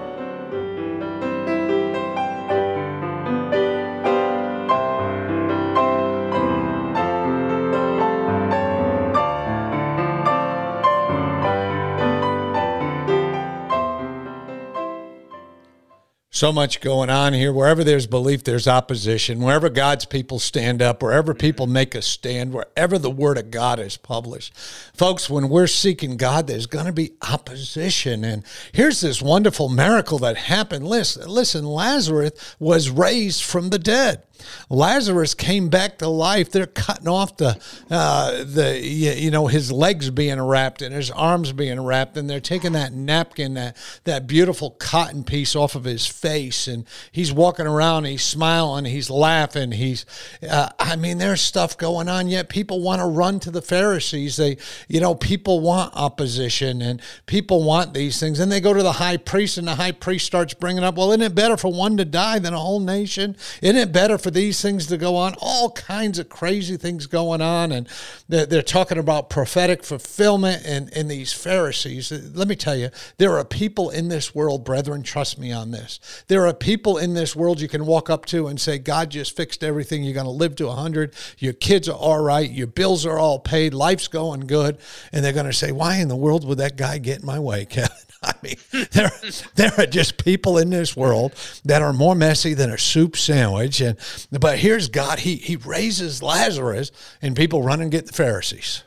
So 16.41 16.51
much 16.51 16.81
going 16.81 17.11
on 17.11 17.33
here. 17.33 17.53
Wherever 17.53 17.83
there's 17.83 18.07
belief, 18.07 18.43
there's 18.43 18.67
opposition. 18.67 19.41
Wherever 19.41 19.69
God's 19.69 20.05
people 20.05 20.39
stand 20.39 20.81
up, 20.81 21.03
wherever 21.03 21.35
people 21.35 21.67
make 21.67 21.93
a 21.93 22.01
stand, 22.01 22.51
wherever 22.51 22.97
the 22.97 23.11
word 23.11 23.37
of 23.37 23.51
God 23.51 23.77
is 23.77 23.95
published. 23.95 24.51
Folks, 24.95 25.29
when 25.29 25.49
we're 25.49 25.67
seeking 25.67 26.17
God, 26.17 26.47
there's 26.47 26.65
going 26.65 26.87
to 26.87 26.91
be 26.91 27.11
opposition. 27.21 28.23
And 28.23 28.43
here's 28.71 29.01
this 29.01 29.21
wonderful 29.21 29.69
miracle 29.69 30.17
that 30.17 30.35
happened. 30.35 30.87
Listen, 30.87 31.29
listen, 31.29 31.63
Lazarus 31.63 32.31
was 32.57 32.89
raised 32.89 33.43
from 33.43 33.69
the 33.69 33.77
dead. 33.77 34.23
Lazarus 34.69 35.33
came 35.33 35.69
back 35.69 35.97
to 35.99 36.07
life. 36.07 36.51
They're 36.51 36.65
cutting 36.65 37.07
off 37.07 37.37
the 37.37 37.59
uh, 37.89 38.43
the 38.43 38.79
you 38.81 39.31
know 39.31 39.47
his 39.47 39.71
legs 39.71 40.09
being 40.09 40.41
wrapped 40.41 40.81
and 40.81 40.93
his 40.95 41.11
arms 41.11 41.51
being 41.51 41.79
wrapped, 41.79 42.17
and 42.17 42.29
they're 42.29 42.39
taking 42.39 42.73
that 42.73 42.93
napkin, 42.93 43.53
that 43.55 43.77
that 44.05 44.27
beautiful 44.27 44.71
cotton 44.71 45.23
piece 45.23 45.55
off 45.55 45.75
of 45.75 45.83
his 45.83 46.07
face, 46.07 46.67
and 46.67 46.85
he's 47.11 47.31
walking 47.31 47.67
around, 47.67 48.05
he's 48.05 48.23
smiling, 48.23 48.85
he's 48.85 49.09
laughing, 49.09 49.71
he's 49.71 50.05
uh, 50.49 50.69
I 50.79 50.95
mean, 50.95 51.17
there's 51.17 51.41
stuff 51.41 51.77
going 51.77 52.09
on. 52.09 52.27
Yet 52.27 52.49
people 52.49 52.81
want 52.81 53.01
to 53.01 53.05
run 53.05 53.39
to 53.41 53.51
the 53.51 53.61
Pharisees. 53.61 54.37
They 54.37 54.57
you 54.87 54.99
know 54.99 55.15
people 55.15 55.59
want 55.59 55.93
opposition 55.95 56.81
and 56.81 57.01
people 57.25 57.63
want 57.63 57.93
these 57.93 58.19
things, 58.19 58.39
and 58.39 58.51
they 58.51 58.59
go 58.59 58.73
to 58.73 58.83
the 58.83 58.93
high 58.93 59.17
priest, 59.17 59.57
and 59.57 59.67
the 59.67 59.75
high 59.75 59.91
priest 59.91 60.25
starts 60.25 60.53
bringing 60.53 60.83
up, 60.83 60.95
well, 60.95 61.11
isn't 61.11 61.21
it 61.21 61.35
better 61.35 61.57
for 61.57 61.71
one 61.71 61.97
to 61.97 62.05
die 62.05 62.39
than 62.39 62.53
a 62.53 62.59
whole 62.59 62.79
nation? 62.79 63.35
Isn't 63.61 63.75
it 63.75 63.91
better 63.91 64.17
for 64.17 64.30
these 64.33 64.61
things 64.61 64.87
to 64.87 64.97
go 64.97 65.15
on, 65.15 65.35
all 65.39 65.71
kinds 65.71 66.19
of 66.19 66.29
crazy 66.29 66.77
things 66.77 67.07
going 67.07 67.41
on. 67.41 67.71
And 67.71 67.87
they're, 68.27 68.45
they're 68.45 68.61
talking 68.61 68.97
about 68.97 69.29
prophetic 69.29 69.83
fulfillment 69.83 70.63
and, 70.65 70.91
and 70.95 71.09
these 71.09 71.33
Pharisees. 71.33 72.11
Let 72.35 72.47
me 72.47 72.55
tell 72.55 72.75
you, 72.75 72.89
there 73.17 73.37
are 73.37 73.45
people 73.45 73.89
in 73.89 74.09
this 74.09 74.33
world, 74.33 74.63
brethren, 74.63 75.03
trust 75.03 75.39
me 75.39 75.51
on 75.51 75.71
this. 75.71 75.99
There 76.27 76.45
are 76.47 76.53
people 76.53 76.97
in 76.97 77.13
this 77.13 77.35
world 77.35 77.61
you 77.61 77.67
can 77.67 77.85
walk 77.85 78.09
up 78.09 78.25
to 78.27 78.47
and 78.47 78.59
say, 78.59 78.77
God 78.77 79.11
just 79.11 79.35
fixed 79.35 79.63
everything. 79.63 80.03
You're 80.03 80.13
going 80.13 80.25
to 80.25 80.31
live 80.31 80.55
to 80.57 80.67
100. 80.67 81.13
Your 81.37 81.53
kids 81.53 81.87
are 81.89 81.97
all 81.97 82.21
right. 82.21 82.49
Your 82.49 82.67
bills 82.67 83.05
are 83.05 83.19
all 83.19 83.39
paid. 83.39 83.73
Life's 83.73 84.07
going 84.07 84.41
good. 84.41 84.77
And 85.11 85.23
they're 85.23 85.33
going 85.33 85.45
to 85.45 85.53
say, 85.53 85.71
Why 85.71 85.97
in 85.97 86.07
the 86.07 86.15
world 86.15 86.47
would 86.47 86.57
that 86.59 86.75
guy 86.75 86.97
get 86.97 87.19
in 87.19 87.25
my 87.25 87.39
way, 87.39 87.65
Kevin? 87.65 87.91
I 88.23 88.33
mean, 88.43 88.55
there, 88.91 89.11
there 89.55 89.73
are 89.79 89.87
just 89.87 90.23
people 90.23 90.57
in 90.57 90.69
this 90.69 90.95
world 90.95 91.33
that 91.65 91.81
are 91.81 91.93
more 91.93 92.13
messy 92.13 92.53
than 92.53 92.69
a 92.69 92.77
soup 92.77 93.17
sandwich. 93.17 93.81
And 93.81 93.97
but 94.31 94.59
here's 94.59 94.89
God. 94.89 95.19
He 95.19 95.37
he 95.37 95.55
raises 95.55 96.21
Lazarus, 96.21 96.91
and 97.21 97.35
people 97.35 97.63
run 97.63 97.81
and 97.81 97.91
get 97.91 98.05
the 98.05 98.13
Pharisees. 98.13 98.83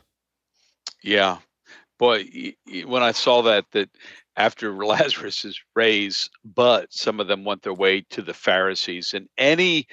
Yeah, 1.02 1.38
boy, 1.98 2.54
when 2.86 3.02
I 3.02 3.10
saw 3.12 3.42
that 3.42 3.64
that 3.72 3.90
after 4.36 4.72
Lazarus 4.84 5.44
is 5.44 5.60
raised, 5.74 6.30
but 6.44 6.92
some 6.92 7.18
of 7.18 7.26
them 7.26 7.44
went 7.44 7.62
their 7.62 7.74
way 7.74 8.02
to 8.10 8.22
the 8.22 8.34
Pharisees, 8.34 9.14
and 9.14 9.28
any 9.36 9.88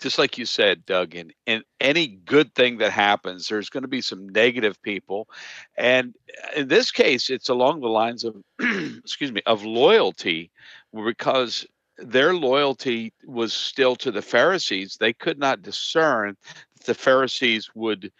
just 0.00 0.18
like 0.18 0.38
you 0.38 0.46
said, 0.46 0.86
Doug, 0.86 1.14
in, 1.14 1.32
in 1.46 1.62
any 1.80 2.06
good 2.06 2.54
thing 2.54 2.78
that 2.78 2.92
happens, 2.92 3.48
there's 3.48 3.68
going 3.70 3.82
to 3.82 3.88
be 3.88 4.00
some 4.00 4.28
negative 4.28 4.80
people. 4.82 5.28
And 5.76 6.14
in 6.56 6.68
this 6.68 6.90
case, 6.90 7.30
it's 7.30 7.48
along 7.48 7.80
the 7.80 7.88
lines 7.88 8.24
of, 8.24 8.36
excuse 8.60 9.30
me, 9.30 9.42
of 9.46 9.64
loyalty, 9.64 10.50
because 10.92 11.66
their 11.98 12.34
loyalty 12.34 13.12
was 13.26 13.52
still 13.52 13.94
to 13.96 14.10
the 14.10 14.22
Pharisees. 14.22 14.96
They 14.98 15.12
could 15.12 15.38
not 15.38 15.62
discern 15.62 16.36
that 16.76 16.86
the 16.86 16.94
Pharisees 16.94 17.70
would 17.74 18.10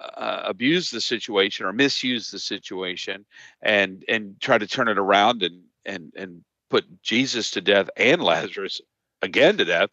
uh, 0.00 0.42
abuse 0.44 0.90
the 0.90 1.00
situation 1.00 1.66
or 1.66 1.72
misuse 1.72 2.30
the 2.30 2.38
situation 2.38 3.24
and 3.62 4.04
and 4.08 4.38
try 4.40 4.58
to 4.58 4.66
turn 4.66 4.88
it 4.88 4.98
around 4.98 5.42
and 5.42 5.62
and 5.86 6.12
and 6.16 6.44
put 6.68 6.84
Jesus 7.02 7.50
to 7.52 7.60
death 7.62 7.88
and 7.96 8.22
Lazarus 8.22 8.80
again 9.22 9.56
to 9.56 9.64
death 9.64 9.90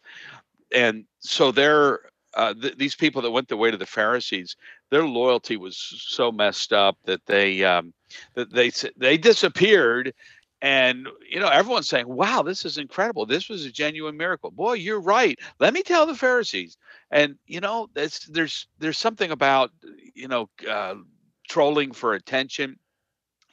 and 0.74 1.04
so 1.20 1.52
they're 1.52 2.00
uh, 2.34 2.52
th- 2.54 2.76
these 2.76 2.94
people 2.94 3.22
that 3.22 3.30
went 3.30 3.48
the 3.48 3.56
way 3.56 3.70
to 3.70 3.76
the 3.76 3.86
Pharisees, 3.86 4.56
their 4.90 5.06
loyalty 5.06 5.56
was 5.56 5.76
so 5.76 6.32
messed 6.32 6.72
up 6.72 6.98
that 7.04 7.24
they 7.26 7.64
um, 7.64 7.94
that 8.34 8.52
they 8.52 8.70
they 8.96 9.16
disappeared, 9.16 10.12
and 10.60 11.08
you 11.30 11.40
know 11.40 11.48
everyone's 11.48 11.88
saying, 11.88 12.08
"Wow, 12.08 12.42
this 12.42 12.64
is 12.64 12.76
incredible! 12.78 13.24
This 13.26 13.48
was 13.48 13.64
a 13.64 13.72
genuine 13.72 14.16
miracle." 14.16 14.50
Boy, 14.50 14.74
you're 14.74 15.00
right. 15.00 15.38
Let 15.60 15.72
me 15.74 15.82
tell 15.82 16.06
the 16.06 16.14
Pharisees, 16.14 16.76
and 17.10 17.36
you 17.46 17.60
know, 17.60 17.88
there's 17.94 18.20
there's 18.30 18.66
there's 18.78 18.98
something 18.98 19.30
about 19.30 19.70
you 20.14 20.28
know 20.28 20.48
uh, 20.68 20.96
trolling 21.48 21.92
for 21.92 22.14
attention 22.14 22.78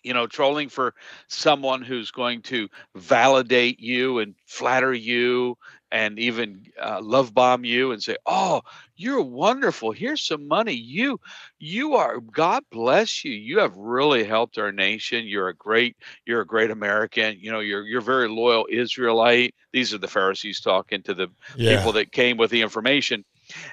you 0.03 0.13
know, 0.13 0.27
trolling 0.27 0.70
for 0.70 0.93
someone 1.27 1.81
who's 1.81 2.12
going 2.12 2.41
to 2.43 2.70
validate 2.96 3.79
you 3.79 4.20
and 4.20 4.36
flatter 4.46 4.93
you 4.93 5.58
and 5.91 6.17
even 6.20 6.65
uh, 6.81 7.00
love 7.01 7.34
bomb 7.34 7.65
you 7.65 7.91
and 7.91 8.01
say, 8.01 8.15
"Oh, 8.25 8.62
you're 8.96 9.22
wonderful. 9.22 9.91
Here's 9.91 10.24
some 10.24 10.48
money. 10.48 10.74
You, 10.74 11.20
you 11.60 11.96
are. 11.96 12.20
God 12.20 12.63
bless 12.72 13.25
you. 13.25 13.31
You 13.31 13.60
have 13.60 13.75
really 13.75 14.24
helped 14.24 14.58
our 14.58 14.72
nation. 14.72 15.27
You're 15.27 15.50
a 15.50 15.55
great. 15.55 15.98
You're 16.25 16.41
a 16.41 16.46
great 16.46 16.72
American. 16.72 17.38
You 17.39 17.51
know, 17.51 17.60
you're 17.60 17.84
you're 17.84 18.01
very 18.01 18.29
loyal 18.29 18.67
Israelite. 18.70 19.53
These 19.74 19.93
are 19.93 19.98
the 19.98 20.08
Pharisees 20.08 20.62
talking 20.62 21.03
to 21.03 21.13
the 21.13 21.27
yeah. 21.55 21.77
people 21.77 21.91
that 21.93 22.12
came 22.12 22.38
with 22.38 22.51
the 22.51 22.62
information." 22.62 23.25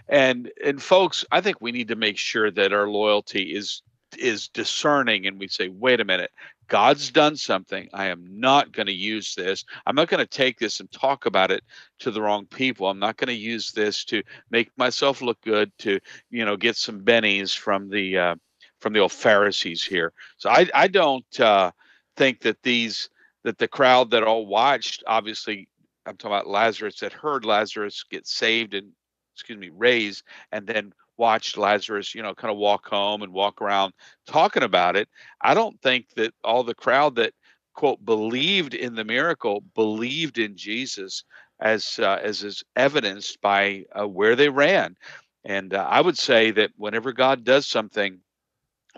And 0.09 0.51
and 0.65 0.83
folks, 0.83 1.25
I 1.31 1.41
think 1.41 1.61
we 1.61 1.73
need 1.73 1.89
to 1.89 1.97
make 1.97 2.19
sure 2.19 2.51
that 2.51 2.73
our 2.73 2.89
loyalty 2.89 3.55
is 3.55 3.83
is 4.17 4.49
discerning 4.49 5.27
and 5.27 5.39
we 5.39 5.49
say, 5.49 5.69
wait 5.69 6.01
a 6.01 6.05
minute, 6.05 6.31
God's 6.69 7.11
done 7.11 7.37
something. 7.37 7.89
I 7.93 8.07
am 8.07 8.25
not 8.41 8.73
going 8.73 8.87
to 8.87 8.93
use 8.93 9.35
this. 9.35 9.65
I'm 9.87 9.95
not 9.95 10.09
going 10.09 10.21
to 10.21 10.27
take 10.27 10.59
this 10.59 10.81
and 10.81 10.91
talk 10.93 11.27
about 11.27 11.51
it 11.51 11.63
to 12.01 12.11
the 12.11 12.21
wrong 12.21 12.47
people. 12.47 12.89
I'm 12.89 12.99
not 12.99 13.17
going 13.17 13.29
to 13.29 13.35
use 13.35 13.73
this 13.73 14.05
to 14.07 14.23
make 14.51 14.71
myself 14.77 15.23
look 15.23 15.41
good 15.43 15.73
to, 15.79 15.99
you 16.31 16.45
know, 16.45 16.57
get 16.57 16.77
some 16.77 17.01
bennies 17.01 17.57
from 17.57 17.89
the 17.89 18.19
uh, 18.19 18.35
from 18.81 18.93
the 18.93 19.01
old 19.01 19.13
Pharisees 19.13 19.83
here. 19.83 20.13
So 20.37 20.51
I 20.51 20.69
I 20.75 20.89
don't 20.89 21.41
uh, 21.41 21.73
think 22.17 22.41
that 22.43 22.63
these 22.63 23.09
that 23.45 23.59
the 23.59 23.69
crowd 23.69 24.11
that 24.11 24.25
all 24.25 24.47
watched, 24.47 25.03
obviously, 25.07 25.69
I'm 26.07 26.17
talking 26.17 26.37
about 26.37 26.49
Lazarus 26.49 27.01
that 27.01 27.13
heard 27.13 27.45
Lazarus 27.45 28.05
get 28.11 28.27
saved 28.27 28.75
and 28.75 28.93
excuse 29.35 29.59
me 29.59 29.71
raised, 29.75 30.23
and 30.53 30.67
then 30.67 30.93
watched 31.19 31.59
Lazarus, 31.59 32.15
you 32.15 32.23
know, 32.23 32.35
kind 32.35 32.53
of 32.53 32.59
walk 32.59 32.87
home 32.87 33.23
and 33.23 33.33
walk 33.33 33.61
around 33.61 33.93
talking 34.27 34.63
about 34.63 34.97
it. 34.97 35.09
I 35.43 35.55
don't 35.55 35.81
think 35.83 36.07
that 36.17 36.33
all 36.45 36.63
the 36.65 36.75
crowd 36.75 37.17
that 37.17 37.35
quote 37.75 38.05
believed 38.05 38.75
in 38.75 38.95
the 38.95 39.05
miracle 39.05 39.63
believed 39.75 40.39
in 40.39 40.57
Jesus 40.57 41.25
as 41.61 41.99
uh, 41.99 42.19
as 42.23 42.43
is 42.43 42.63
evidenced 42.77 43.41
by 43.41 43.85
uh, 43.99 44.07
where 44.07 44.37
they 44.37 44.49
ran. 44.49 44.97
And 45.45 45.75
uh, 45.75 45.87
I 45.89 46.01
would 46.01 46.19
say 46.19 46.51
that 46.53 46.71
whenever 46.77 47.13
God 47.13 47.45
does 47.45 47.67
something, 47.67 48.21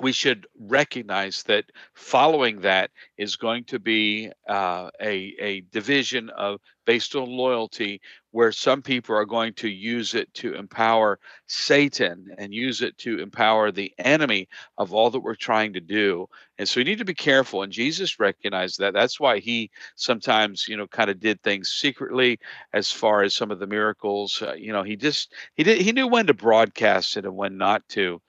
we 0.01 0.13
should 0.13 0.47
recognize 0.59 1.43
that 1.45 1.65
following 1.95 2.61
that 2.61 2.91
is 3.19 3.37
going 3.37 3.65
to 3.65 3.79
be 3.79 4.31
uh, 4.49 4.91
a, 5.01 5.35
a 5.41 5.61
division 5.73 6.31
of 6.31 6.61
based 6.87 7.15
on 7.15 7.29
loyalty 7.29 8.01
where 8.33 8.51
some 8.53 8.83
people 8.83 9.15
are 9.15 9.27
going 9.27 9.53
to 9.53 9.69
use 9.69 10.15
it 10.15 10.33
to 10.35 10.55
empower 10.55 11.19
satan 11.47 12.27
and 12.39 12.55
use 12.55 12.81
it 12.81 12.97
to 12.99 13.19
empower 13.19 13.71
the 13.71 13.93
enemy 13.99 14.49
of 14.79 14.95
all 14.95 15.11
that 15.11 15.21
we're 15.21 15.35
trying 15.35 15.73
to 15.73 15.81
do. 15.81 16.27
And 16.59 16.69
so 16.69 16.81
we 16.81 16.85
need 16.85 16.99
to 16.99 17.05
be 17.05 17.15
careful 17.15 17.63
and 17.63 17.73
jesus 17.73 18.19
recognized 18.19 18.79
that. 18.79 18.95
That's 18.95 19.21
why 19.21 19.39
he 19.39 19.71
sometimes 19.97 20.67
you 20.69 20.77
know 20.77 20.87
kind 20.87 21.11
of 21.11 21.21
did 21.21 21.43
things 21.43 21.69
secretly 21.71 22.39
as 22.73 22.91
far 22.91 23.23
as 23.23 23.35
some 23.35 23.51
of 23.51 23.59
the 23.59 23.67
miracles 23.67 24.43
uh, 24.43 24.55
you 24.55 24.73
know 24.73 24.83
he 24.83 24.97
just 24.97 25.33
he 25.55 25.63
did 25.63 25.81
he 25.81 25.93
knew 25.93 26.07
when 26.07 26.27
to 26.27 26.35
broadcast 26.35 27.17
it 27.17 27.25
and 27.25 27.37
when 27.37 27.59
not 27.59 27.87
to 27.91 28.21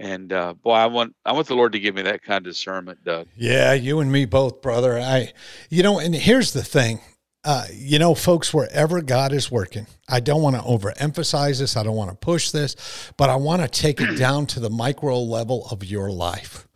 and 0.00 0.32
uh, 0.32 0.54
boy, 0.54 0.72
I 0.72 0.86
want 0.86 1.14
I 1.26 1.32
want 1.32 1.46
the 1.46 1.54
Lord 1.54 1.72
to 1.72 1.78
give 1.78 1.94
me 1.94 2.02
that 2.02 2.22
kind 2.22 2.38
of 2.38 2.52
discernment, 2.52 3.04
Doug. 3.04 3.28
Yeah, 3.36 3.74
you 3.74 4.00
and 4.00 4.10
me 4.10 4.24
both, 4.24 4.62
brother. 4.62 4.98
I, 4.98 5.32
you 5.68 5.82
know, 5.82 6.00
and 6.00 6.14
here's 6.14 6.52
the 6.52 6.64
thing. 6.64 7.00
Uh, 7.44 7.66
you 7.72 7.98
know, 7.98 8.14
folks, 8.14 8.52
wherever 8.52 9.00
God 9.02 9.32
is 9.32 9.50
working, 9.50 9.86
I 10.08 10.20
don't 10.20 10.42
want 10.42 10.56
to 10.56 10.62
overemphasize 10.62 11.60
this. 11.60 11.76
I 11.76 11.82
don't 11.82 11.96
want 11.96 12.10
to 12.10 12.16
push 12.16 12.50
this, 12.50 12.76
but 13.16 13.30
I 13.30 13.36
want 13.36 13.62
to 13.62 13.68
take 13.68 14.00
it 14.00 14.14
down 14.18 14.46
to 14.46 14.60
the 14.60 14.70
micro 14.70 15.18
level 15.20 15.66
of 15.70 15.84
your 15.84 16.10
life. 16.10 16.66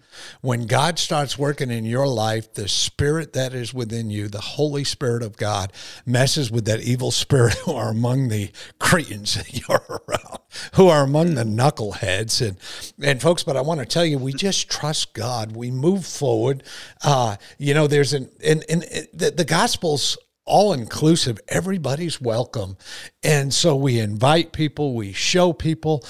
When 0.40 0.66
God 0.66 0.98
starts 0.98 1.38
working 1.38 1.70
in 1.70 1.84
your 1.84 2.06
life, 2.06 2.52
the 2.54 2.68
spirit 2.68 3.32
that 3.32 3.54
is 3.54 3.74
within 3.74 4.10
you, 4.10 4.28
the 4.28 4.40
Holy 4.40 4.84
Spirit 4.84 5.22
of 5.22 5.36
God, 5.36 5.72
messes 6.06 6.50
with 6.50 6.64
that 6.66 6.80
evil 6.80 7.10
spirit 7.10 7.54
who 7.64 7.74
are 7.74 7.90
among 7.90 8.28
the 8.28 8.50
Cretans 8.78 9.34
that 9.34 9.68
you're 9.68 9.84
around, 10.08 10.38
who 10.74 10.88
are 10.88 11.02
among 11.02 11.34
the 11.34 11.44
knuckleheads. 11.44 12.46
And, 12.46 12.56
and 13.02 13.20
folks, 13.20 13.42
but 13.42 13.56
I 13.56 13.60
want 13.60 13.80
to 13.80 13.86
tell 13.86 14.04
you, 14.04 14.18
we 14.18 14.32
just 14.32 14.70
trust 14.70 15.14
God. 15.14 15.56
We 15.56 15.70
move 15.70 16.04
forward. 16.06 16.62
Uh, 17.02 17.36
you 17.58 17.74
know, 17.74 17.86
there's 17.86 18.12
an, 18.12 18.30
and, 18.44 18.64
and 18.68 18.82
the, 19.12 19.32
the 19.36 19.44
Gospels 19.44 20.18
all 20.46 20.72
inclusive. 20.72 21.40
Everybody's 21.48 22.20
welcome. 22.20 22.76
And 23.22 23.52
so 23.52 23.74
we 23.74 23.98
invite 23.98 24.52
people, 24.52 24.94
we 24.94 25.12
show 25.12 25.52
people, 25.52 26.04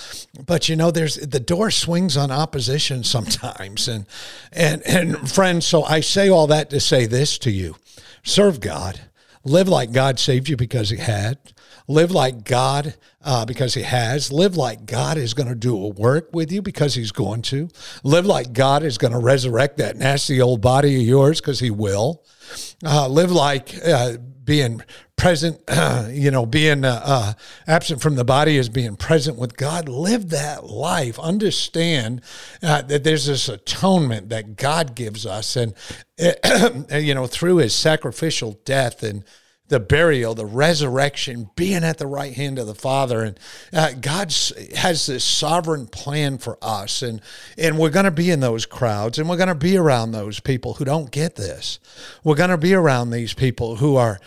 but 0.44 0.68
you 0.68 0.76
know, 0.76 0.90
there's 0.90 1.16
the 1.16 1.40
door 1.40 1.70
swings 1.70 2.16
on 2.16 2.30
opposition 2.30 3.04
sometimes. 3.04 3.88
And 3.88 4.06
and 4.52 4.82
and 4.86 5.30
friends, 5.30 5.66
so 5.66 5.84
I 5.84 6.00
say 6.00 6.28
all 6.28 6.46
that 6.48 6.70
to 6.70 6.80
say 6.80 7.06
this 7.06 7.38
to 7.38 7.50
you. 7.50 7.76
Serve 8.22 8.60
God. 8.60 9.00
Live 9.44 9.68
like 9.68 9.92
God 9.92 10.18
saved 10.18 10.48
you 10.48 10.56
because 10.56 10.88
he 10.88 10.96
had. 10.96 11.38
Live 11.86 12.10
like 12.10 12.44
God 12.44 12.94
uh, 13.24 13.44
because 13.44 13.74
he 13.74 13.82
has. 13.82 14.30
Live 14.30 14.56
like 14.56 14.86
God 14.86 15.16
is 15.16 15.34
going 15.34 15.48
to 15.48 15.54
do 15.54 15.76
a 15.76 15.88
work 15.88 16.28
with 16.32 16.52
you 16.52 16.62
because 16.62 16.94
he's 16.94 17.12
going 17.12 17.42
to. 17.42 17.68
Live 18.02 18.26
like 18.26 18.52
God 18.52 18.82
is 18.82 18.98
going 18.98 19.12
to 19.12 19.18
resurrect 19.18 19.78
that 19.78 19.96
nasty 19.96 20.40
old 20.40 20.60
body 20.60 20.96
of 20.96 21.02
yours 21.02 21.40
because 21.40 21.60
he 21.60 21.70
will. 21.70 22.22
Uh, 22.84 23.08
live 23.08 23.32
like 23.32 23.74
uh, 23.84 24.18
being 24.44 24.82
present, 25.16 25.60
you 26.10 26.30
know, 26.30 26.44
being 26.44 26.84
uh, 26.84 27.00
uh, 27.02 27.32
absent 27.66 28.02
from 28.02 28.16
the 28.16 28.24
body 28.24 28.56
is 28.56 28.68
being 28.68 28.96
present 28.96 29.38
with 29.38 29.56
God. 29.56 29.88
Live 29.88 30.30
that 30.30 30.64
life. 30.64 31.18
Understand 31.18 32.20
uh, 32.62 32.82
that 32.82 33.04
there's 33.04 33.26
this 33.26 33.48
atonement 33.48 34.28
that 34.28 34.56
God 34.56 34.94
gives 34.94 35.24
us, 35.24 35.56
and 35.56 35.74
you 36.92 37.14
know, 37.14 37.26
through 37.26 37.56
His 37.56 37.74
sacrificial 37.74 38.60
death 38.64 39.02
and 39.02 39.24
the 39.68 39.80
burial, 39.80 40.34
the 40.34 40.44
resurrection, 40.44 41.48
being 41.56 41.84
at 41.84 41.96
the 41.96 42.06
right 42.06 42.34
hand 42.34 42.58
of 42.58 42.66
the 42.66 42.74
Father, 42.74 43.22
and 43.22 43.40
uh, 43.72 43.92
God 43.98 44.34
has 44.76 45.06
this 45.06 45.24
sovereign 45.24 45.86
plan 45.86 46.36
for 46.36 46.58
us, 46.60 47.00
and 47.02 47.22
and 47.56 47.78
we're 47.78 47.90
going 47.90 48.04
to 48.04 48.10
be 48.10 48.30
in 48.30 48.40
those 48.40 48.66
crowds, 48.66 49.18
and 49.18 49.28
we're 49.28 49.38
going 49.38 49.48
to 49.48 49.54
be 49.54 49.76
around 49.76 50.12
those 50.12 50.38
people 50.38 50.74
who 50.74 50.84
don't 50.84 51.10
get 51.10 51.36
this. 51.36 51.78
We're 52.22 52.34
going 52.34 52.50
to 52.50 52.58
be 52.58 52.74
around 52.74 53.10
these 53.10 53.32
people 53.32 53.76
who 53.76 53.96
are 53.96 54.20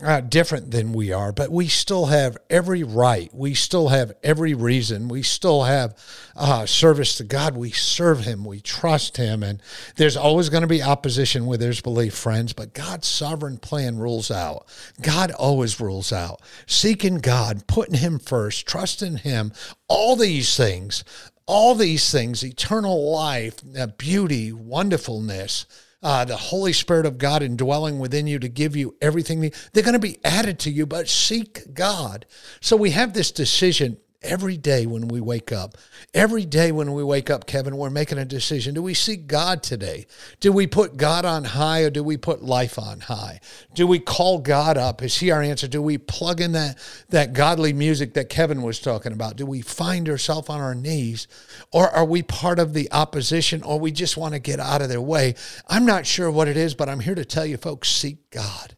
uh, 0.00 0.20
different 0.20 0.70
than 0.70 0.92
we 0.92 1.12
are, 1.12 1.32
but 1.32 1.50
we 1.50 1.68
still 1.68 2.06
have 2.06 2.36
every 2.48 2.82
right. 2.82 3.30
We 3.34 3.54
still 3.54 3.88
have 3.88 4.12
every 4.22 4.54
reason. 4.54 5.08
We 5.08 5.22
still 5.22 5.64
have 5.64 5.96
uh, 6.34 6.66
service 6.66 7.16
to 7.16 7.24
God. 7.24 7.56
We 7.56 7.70
serve 7.70 8.20
Him. 8.20 8.44
We 8.44 8.60
trust 8.60 9.16
Him. 9.16 9.42
And 9.42 9.60
there's 9.96 10.16
always 10.16 10.48
going 10.48 10.62
to 10.62 10.66
be 10.66 10.82
opposition 10.82 11.46
with 11.46 11.60
there's 11.60 11.80
belief, 11.80 12.14
friends, 12.14 12.52
but 12.52 12.74
God's 12.74 13.06
sovereign 13.06 13.58
plan 13.58 13.98
rules 13.98 14.30
out. 14.30 14.66
God 15.00 15.30
always 15.32 15.80
rules 15.80 16.12
out. 16.12 16.40
Seeking 16.66 17.18
God, 17.18 17.66
putting 17.66 17.96
Him 17.96 18.18
first, 18.18 18.66
trusting 18.66 19.18
Him, 19.18 19.52
all 19.88 20.16
these 20.16 20.56
things, 20.56 21.04
all 21.46 21.74
these 21.74 22.10
things, 22.10 22.44
eternal 22.44 23.10
life, 23.10 23.60
uh, 23.76 23.88
beauty, 23.98 24.52
wonderfulness 24.52 25.66
uh, 26.02 26.24
the 26.24 26.36
Holy 26.36 26.72
Spirit 26.72 27.06
of 27.06 27.18
God 27.18 27.42
indwelling 27.42 27.98
within 27.98 28.26
you 28.26 28.38
to 28.40 28.48
give 28.48 28.74
you 28.74 28.96
everything. 29.00 29.52
They're 29.72 29.84
going 29.84 29.92
to 29.92 30.00
be 30.00 30.18
added 30.24 30.58
to 30.60 30.70
you, 30.70 30.84
but 30.84 31.08
seek 31.08 31.72
God. 31.74 32.26
So 32.60 32.76
we 32.76 32.90
have 32.90 33.12
this 33.12 33.30
decision 33.30 33.98
every 34.22 34.56
day 34.56 34.86
when 34.86 35.08
we 35.08 35.20
wake 35.20 35.52
up. 35.52 35.76
Every 36.14 36.44
day 36.44 36.72
when 36.72 36.92
we 36.92 37.02
wake 37.02 37.30
up, 37.30 37.46
Kevin, 37.46 37.76
we're 37.76 37.90
making 37.90 38.18
a 38.18 38.24
decision. 38.24 38.74
Do 38.74 38.82
we 38.82 38.94
seek 38.94 39.26
God 39.26 39.62
today? 39.62 40.06
Do 40.40 40.52
we 40.52 40.66
put 40.66 40.96
God 40.96 41.24
on 41.24 41.44
high 41.44 41.82
or 41.82 41.90
do 41.90 42.02
we 42.02 42.16
put 42.16 42.42
life 42.42 42.78
on 42.78 43.00
high? 43.00 43.40
Do 43.74 43.86
we 43.86 43.98
call 43.98 44.38
God 44.38 44.76
up? 44.76 45.02
Is 45.02 45.18
he 45.18 45.30
our 45.30 45.42
answer? 45.42 45.68
Do 45.68 45.82
we 45.82 45.98
plug 45.98 46.40
in 46.40 46.52
that, 46.52 46.78
that 47.08 47.32
godly 47.32 47.72
music 47.72 48.14
that 48.14 48.28
Kevin 48.28 48.62
was 48.62 48.78
talking 48.78 49.12
about? 49.12 49.36
Do 49.36 49.46
we 49.46 49.60
find 49.62 50.08
ourselves 50.08 50.48
on 50.48 50.60
our 50.60 50.74
knees 50.74 51.28
or 51.70 51.88
are 51.88 52.04
we 52.04 52.22
part 52.22 52.58
of 52.58 52.74
the 52.74 52.90
opposition 52.92 53.62
or 53.62 53.78
we 53.78 53.92
just 53.92 54.16
want 54.16 54.34
to 54.34 54.40
get 54.40 54.60
out 54.60 54.82
of 54.82 54.88
their 54.88 55.00
way? 55.00 55.34
I'm 55.68 55.86
not 55.86 56.06
sure 56.06 56.30
what 56.30 56.48
it 56.48 56.56
is, 56.56 56.74
but 56.74 56.88
I'm 56.88 57.00
here 57.00 57.14
to 57.14 57.24
tell 57.24 57.46
you 57.46 57.56
folks, 57.56 57.88
seek 57.88 58.30
God. 58.30 58.76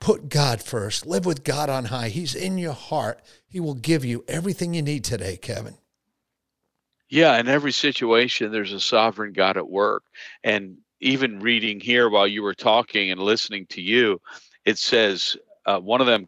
Put 0.00 0.28
God 0.28 0.62
first. 0.62 1.06
Live 1.06 1.26
with 1.26 1.44
God 1.44 1.68
on 1.68 1.86
high. 1.86 2.08
He's 2.08 2.34
in 2.34 2.58
your 2.58 2.72
heart. 2.72 3.20
He 3.48 3.60
will 3.60 3.74
give 3.74 4.04
you 4.04 4.24
everything 4.28 4.74
you 4.74 4.82
need 4.82 5.04
today, 5.04 5.36
Kevin. 5.36 5.78
Yeah, 7.08 7.38
in 7.38 7.48
every 7.48 7.72
situation, 7.72 8.50
there's 8.50 8.72
a 8.72 8.80
sovereign 8.80 9.32
God 9.32 9.56
at 9.56 9.68
work. 9.68 10.04
And 10.42 10.78
even 11.00 11.40
reading 11.40 11.80
here 11.80 12.08
while 12.08 12.26
you 12.26 12.42
were 12.42 12.54
talking 12.54 13.10
and 13.10 13.20
listening 13.20 13.66
to 13.70 13.80
you, 13.80 14.20
it 14.64 14.78
says 14.78 15.36
uh, 15.66 15.78
one 15.78 16.00
of 16.00 16.06
them, 16.06 16.26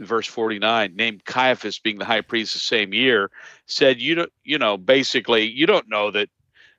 verse 0.00 0.26
49, 0.26 0.94
named 0.94 1.24
Caiaphas, 1.24 1.78
being 1.78 1.98
the 1.98 2.04
high 2.04 2.20
priest 2.20 2.52
the 2.52 2.60
same 2.60 2.92
year, 2.92 3.30
said, 3.66 4.00
"You 4.00 4.14
don't, 4.14 4.32
you 4.44 4.58
know, 4.58 4.76
basically, 4.76 5.48
you 5.48 5.66
don't 5.66 5.88
know 5.88 6.10
that 6.10 6.28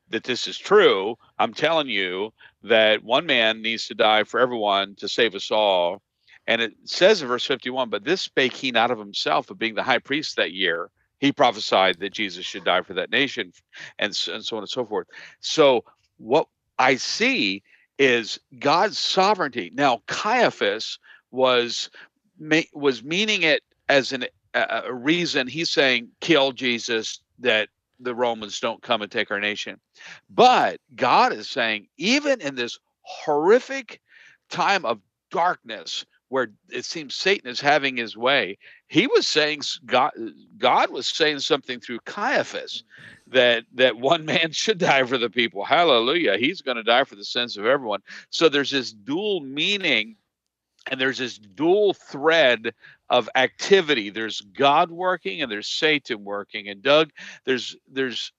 that 0.10 0.24
this 0.24 0.48
is 0.48 0.58
true. 0.58 1.16
I'm 1.40 1.54
telling 1.54 1.88
you 1.88 2.34
that 2.64 3.04
one 3.04 3.26
man 3.26 3.62
needs 3.62 3.88
to 3.88 3.96
die 3.96 4.24
for 4.24 4.40
everyone 4.40 4.96
to 4.96 5.08
save 5.08 5.36
us 5.36 5.50
all." 5.52 6.02
And 6.48 6.62
it 6.62 6.74
says 6.86 7.22
in 7.22 7.28
verse 7.28 7.46
51, 7.46 7.90
but 7.90 8.04
this 8.04 8.22
spake 8.22 8.54
he 8.54 8.72
not 8.72 8.92
of 8.92 9.00
himself, 9.00 9.48
but 9.48 9.60
being 9.60 9.76
the 9.76 9.84
high 9.84 10.00
priest 10.00 10.36
that 10.36 10.52
year, 10.54 10.90
he 11.20 11.32
prophesied 11.32 12.00
that 12.00 12.14
Jesus 12.14 12.46
should 12.46 12.64
die 12.64 12.82
for 12.82 12.94
that 12.96 13.12
nation, 13.12 13.54
and, 14.00 14.18
and 14.34 14.44
so 14.44 14.58
on 14.58 14.64
and 14.64 14.70
so 14.70 14.86
forth. 14.86 15.08
So 15.40 15.84
what 16.18 16.48
I 16.80 16.96
see 16.96 17.62
is 18.00 18.40
God's 18.60 18.98
sovereignty. 18.98 19.72
Now, 19.74 20.02
Caiaphas 20.08 20.98
was 21.30 21.90
was 22.74 23.04
meaning 23.04 23.44
it 23.44 23.62
as 23.88 24.12
an, 24.12 24.26
a 24.56 24.92
reason. 24.92 25.48
He's 25.48 25.70
saying, 25.70 26.10
"Kill 26.20 26.54
Jesus," 26.54 27.22
that 27.38 27.70
the 28.00 28.16
Romans 28.16 28.60
don't 28.60 28.82
come 28.82 29.04
and 29.04 29.12
take 29.12 29.30
our 29.30 29.40
nation. 29.40 29.80
But 30.30 30.80
God 30.96 31.34
is 31.34 31.50
saying, 31.50 31.88
even 31.98 32.42
in 32.42 32.56
this 32.56 32.80
horrific 33.02 34.02
time 34.50 34.86
of 34.86 35.00
darkness, 35.30 36.06
where 36.32 36.48
it 36.70 36.86
seems 36.86 37.14
Satan 37.14 37.50
is 37.50 37.60
having 37.60 37.98
his 37.98 38.16
way, 38.16 38.58
he 38.88 39.06
was 39.06 39.28
saying 39.28 39.64
God 39.86 40.14
God 40.58 40.90
was 40.90 41.06
saying 41.06 41.40
something 41.40 41.82
through 41.82 42.00
Caiaphas 42.06 42.86
that 43.28 43.66
that 43.74 43.98
one 43.98 44.24
man 44.34 44.54
should 44.54 44.78
die 44.78 45.04
for 45.04 45.18
the 45.18 45.30
people. 45.30 45.66
Hallelujah. 45.66 46.38
He's 46.38 46.62
going 46.62 46.78
to 46.78 46.84
die 46.84 47.04
for 47.04 47.16
the 47.16 47.26
sins 47.26 47.58
of 47.58 47.66
everyone. 47.66 48.00
So 48.30 48.48
there's 48.48 48.72
this 48.72 48.94
dual 48.94 49.42
meaning 49.42 50.16
and 50.90 51.02
there's 51.02 51.18
this 51.18 51.38
dual 51.38 51.94
thread 51.94 52.74
of 53.10 53.30
activity. 53.36 54.10
There's 54.10 54.40
God 54.40 54.90
working 54.90 55.42
and 55.42 55.52
there's 55.52 55.68
Satan 55.68 56.24
working. 56.24 56.70
And 56.70 56.82
Doug, 56.82 57.10
there's 57.44 57.76
there's 57.92 58.32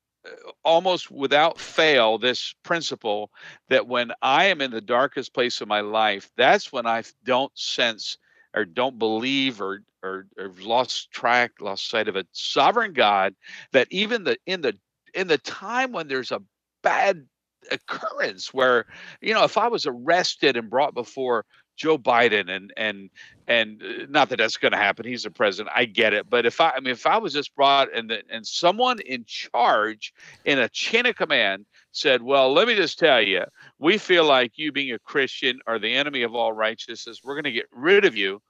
almost 0.65 1.11
without 1.11 1.59
fail 1.59 2.19
this 2.19 2.55
principle 2.63 3.31
that 3.69 3.87
when 3.87 4.13
I 4.23 4.47
am 4.47 4.61
in 4.61 4.71
the 4.71 4.81
darkest 4.81 5.35
place 5.35 5.61
of 5.61 5.69
my 5.69 5.81
life, 5.81 6.31
that's 6.37 6.73
when 6.73 6.87
I 6.87 7.03
don't 7.25 7.57
sense 7.59 8.19
or 8.55 8.65
don't 8.65 8.99
believe 8.99 9.61
or 9.61 9.83
or, 10.03 10.27
or 10.37 10.51
lost 10.61 11.13
track, 11.13 11.53
lost 11.61 11.89
sight 11.89 12.09
of 12.09 12.17
a 12.17 12.27
sovereign 12.33 12.93
God 12.93 13.35
that 13.73 13.87
even 13.91 14.25
the 14.25 14.37
in 14.47 14.61
the 14.61 14.77
in 15.15 15.29
the 15.29 15.39
time 15.39 15.93
when 15.93 16.09
there's 16.09 16.33
a 16.33 16.43
bad 16.83 17.27
occurrence 17.71 18.53
where 18.53 18.87
you 19.21 19.33
know 19.33 19.45
if 19.45 19.57
I 19.57 19.69
was 19.69 19.87
arrested 19.87 20.57
and 20.57 20.69
brought 20.69 20.95
before 20.95 21.45
Joe 21.77 21.99
Biden 21.99 22.51
and 22.51 22.73
and 22.77 23.11
and 23.49 23.83
uh, 23.83 24.07
not 24.09 24.29
that 24.29 24.39
that's 24.39 24.57
going 24.57 24.73
to 24.73 24.79
happen. 24.79 25.07
He's 25.07 25.25
the 25.25 25.31
president. 25.31 25.75
I 25.75 25.85
get 25.85 26.13
it. 26.13 26.29
But 26.29 26.47
if 26.47 26.61
I, 26.61 26.71
I 26.77 26.81
mean, 26.81 26.93
if 26.93 27.07
I 27.07 27.19
was 27.19 27.33
just 27.33 27.55
brought 27.55 27.95
and 27.95 28.13
and 28.31 28.47
someone 28.47 29.01
in 29.01 29.25
charge 29.27 30.13
in 30.45 30.59
a 30.59 30.69
chain 30.69 31.07
of 31.07 31.17
command 31.17 31.67
said, 31.93 32.23
"Well, 32.23 32.53
let 32.53 32.69
me 32.69 32.75
just 32.75 32.99
tell 32.99 33.21
you, 33.21 33.45
we 33.79 33.99
feel 33.99 34.25
like 34.25 34.53
you 34.57 34.73
being 34.73 34.93
a 34.93 34.99
Christian 34.99 35.61
are 35.67 35.79
the 35.79 35.95
enemy 35.95 36.23
of 36.23 36.35
all 36.35 36.53
righteousness. 36.53 37.21
We're 37.25 37.35
going 37.35 37.45
to 37.45 37.53
get 37.53 37.67
rid 37.73 38.05
of 38.05 38.17
you." 38.17 38.41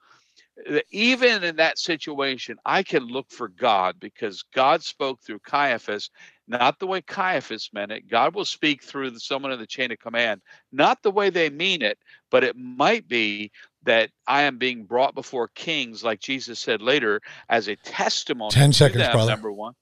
Even 0.90 1.42
in 1.42 1.56
that 1.56 1.78
situation, 1.78 2.56
I 2.64 2.82
can 2.82 3.04
look 3.06 3.30
for 3.30 3.48
God 3.48 3.96
because 3.98 4.44
God 4.54 4.82
spoke 4.82 5.20
through 5.20 5.40
Caiaphas 5.40 6.10
not 6.48 6.78
the 6.78 6.86
way 6.86 7.00
Caiaphas 7.00 7.70
meant 7.72 7.92
it. 7.92 8.08
God 8.08 8.34
will 8.34 8.44
speak 8.44 8.82
through 8.82 9.18
someone 9.18 9.52
in 9.52 9.58
the 9.58 9.66
chain 9.66 9.90
of 9.90 9.98
command, 9.98 10.42
not 10.70 11.02
the 11.02 11.10
way 11.10 11.30
they 11.30 11.50
mean 11.50 11.82
it, 11.82 11.98
but 12.30 12.44
it 12.44 12.56
might 12.56 13.08
be 13.08 13.50
that 13.84 14.10
I 14.26 14.42
am 14.42 14.58
being 14.58 14.84
brought 14.84 15.14
before 15.14 15.48
kings, 15.48 16.04
like 16.04 16.20
Jesus 16.20 16.60
said 16.60 16.82
later, 16.82 17.20
as 17.48 17.68
a 17.68 17.76
testimony. 17.76 18.52
10 18.52 18.72
seconds, 18.72 19.02
them, 19.02 19.12
brother. 19.12 19.32
Number 19.32 19.52
one. 19.52 19.74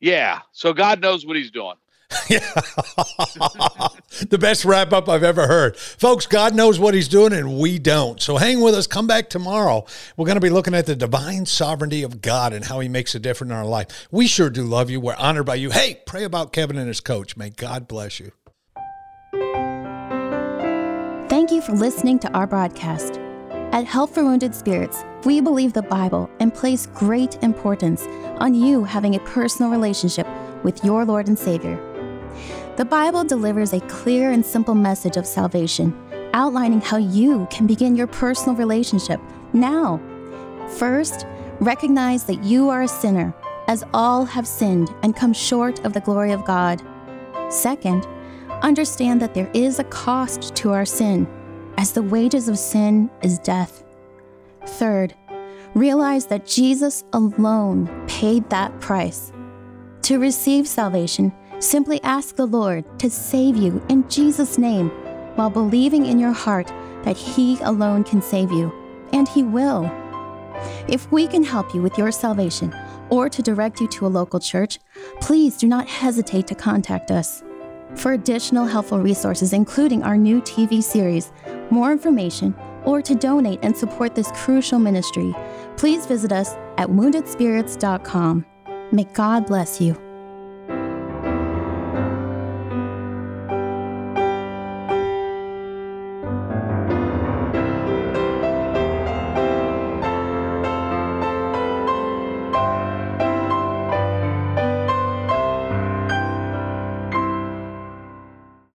Yeah. 0.00 0.40
So 0.52 0.72
God 0.72 1.00
knows 1.00 1.26
what 1.26 1.36
he's 1.36 1.50
doing. 1.50 1.76
The 4.30 4.38
best 4.38 4.64
wrap 4.64 4.92
up 4.92 5.08
I've 5.08 5.22
ever 5.22 5.46
heard. 5.46 5.76
Folks, 5.76 6.26
God 6.26 6.54
knows 6.54 6.78
what 6.78 6.92
He's 6.94 7.08
doing 7.08 7.32
and 7.32 7.58
we 7.58 7.78
don't. 7.78 8.20
So 8.20 8.36
hang 8.36 8.60
with 8.60 8.74
us. 8.74 8.86
Come 8.86 9.06
back 9.06 9.30
tomorrow. 9.30 9.84
We're 10.16 10.26
going 10.26 10.36
to 10.36 10.40
be 10.40 10.50
looking 10.50 10.74
at 10.74 10.86
the 10.86 10.96
divine 10.96 11.46
sovereignty 11.46 12.02
of 12.02 12.20
God 12.20 12.52
and 12.52 12.64
how 12.64 12.80
He 12.80 12.88
makes 12.88 13.14
a 13.14 13.20
difference 13.20 13.52
in 13.52 13.56
our 13.56 13.64
life. 13.64 14.08
We 14.10 14.26
sure 14.26 14.50
do 14.50 14.64
love 14.64 14.90
you. 14.90 15.00
We're 15.00 15.14
honored 15.16 15.46
by 15.46 15.54
you. 15.56 15.70
Hey, 15.70 16.02
pray 16.04 16.24
about 16.24 16.52
Kevin 16.52 16.76
and 16.78 16.88
his 16.88 17.00
coach. 17.00 17.36
May 17.36 17.50
God 17.50 17.86
bless 17.86 18.18
you. 18.18 18.32
Thank 21.28 21.52
you 21.52 21.60
for 21.60 21.72
listening 21.72 22.18
to 22.20 22.32
our 22.32 22.46
broadcast. 22.46 23.18
At 23.70 23.84
Help 23.84 24.10
for 24.10 24.24
Wounded 24.24 24.54
Spirits, 24.54 25.04
we 25.24 25.40
believe 25.40 25.74
the 25.74 25.82
Bible 25.82 26.28
and 26.40 26.52
place 26.52 26.86
great 26.86 27.40
importance 27.42 28.02
on 28.40 28.54
you 28.54 28.82
having 28.82 29.14
a 29.14 29.20
personal 29.20 29.70
relationship 29.70 30.26
with 30.64 30.82
your 30.82 31.04
Lord 31.04 31.28
and 31.28 31.38
Savior. 31.38 31.78
The 32.78 32.84
Bible 32.84 33.24
delivers 33.24 33.72
a 33.72 33.80
clear 33.80 34.30
and 34.30 34.46
simple 34.46 34.76
message 34.76 35.16
of 35.16 35.26
salvation, 35.26 35.92
outlining 36.32 36.80
how 36.80 36.98
you 36.98 37.48
can 37.50 37.66
begin 37.66 37.96
your 37.96 38.06
personal 38.06 38.54
relationship 38.54 39.20
now. 39.52 40.00
First, 40.76 41.26
recognize 41.58 42.22
that 42.26 42.44
you 42.44 42.68
are 42.68 42.82
a 42.82 42.86
sinner, 42.86 43.34
as 43.66 43.82
all 43.92 44.24
have 44.26 44.46
sinned 44.46 44.94
and 45.02 45.16
come 45.16 45.32
short 45.32 45.84
of 45.84 45.92
the 45.92 45.98
glory 46.02 46.30
of 46.30 46.44
God. 46.44 46.80
Second, 47.48 48.06
understand 48.62 49.20
that 49.22 49.34
there 49.34 49.50
is 49.54 49.80
a 49.80 49.84
cost 49.84 50.54
to 50.54 50.70
our 50.70 50.86
sin, 50.86 51.26
as 51.78 51.90
the 51.90 52.02
wages 52.02 52.48
of 52.48 52.60
sin 52.60 53.10
is 53.22 53.40
death. 53.40 53.82
Third, 54.64 55.16
realize 55.74 56.26
that 56.26 56.46
Jesus 56.46 57.02
alone 57.12 57.88
paid 58.06 58.48
that 58.50 58.78
price. 58.78 59.32
To 60.02 60.20
receive 60.20 60.68
salvation, 60.68 61.32
Simply 61.60 62.00
ask 62.04 62.36
the 62.36 62.46
Lord 62.46 62.84
to 63.00 63.10
save 63.10 63.56
you 63.56 63.82
in 63.88 64.08
Jesus' 64.08 64.58
name 64.58 64.90
while 65.34 65.50
believing 65.50 66.06
in 66.06 66.18
your 66.18 66.32
heart 66.32 66.68
that 67.02 67.16
He 67.16 67.58
alone 67.60 68.04
can 68.04 68.22
save 68.22 68.52
you, 68.52 68.72
and 69.12 69.28
He 69.28 69.42
will. 69.42 69.90
If 70.88 71.10
we 71.10 71.26
can 71.26 71.42
help 71.42 71.74
you 71.74 71.82
with 71.82 71.98
your 71.98 72.12
salvation 72.12 72.74
or 73.10 73.28
to 73.28 73.42
direct 73.42 73.80
you 73.80 73.88
to 73.88 74.06
a 74.06 74.08
local 74.08 74.38
church, 74.38 74.78
please 75.20 75.56
do 75.56 75.66
not 75.66 75.88
hesitate 75.88 76.46
to 76.46 76.54
contact 76.54 77.10
us. 77.10 77.42
For 77.96 78.12
additional 78.12 78.66
helpful 78.66 79.00
resources, 79.00 79.52
including 79.52 80.02
our 80.02 80.16
new 80.16 80.40
TV 80.42 80.82
series, 80.82 81.32
more 81.70 81.90
information, 81.90 82.54
or 82.84 83.02
to 83.02 83.14
donate 83.14 83.58
and 83.62 83.76
support 83.76 84.14
this 84.14 84.30
crucial 84.32 84.78
ministry, 84.78 85.34
please 85.76 86.06
visit 86.06 86.30
us 86.30 86.54
at 86.76 86.88
woundedspirits.com. 86.88 88.46
May 88.92 89.04
God 89.14 89.46
bless 89.46 89.80
you. 89.80 90.07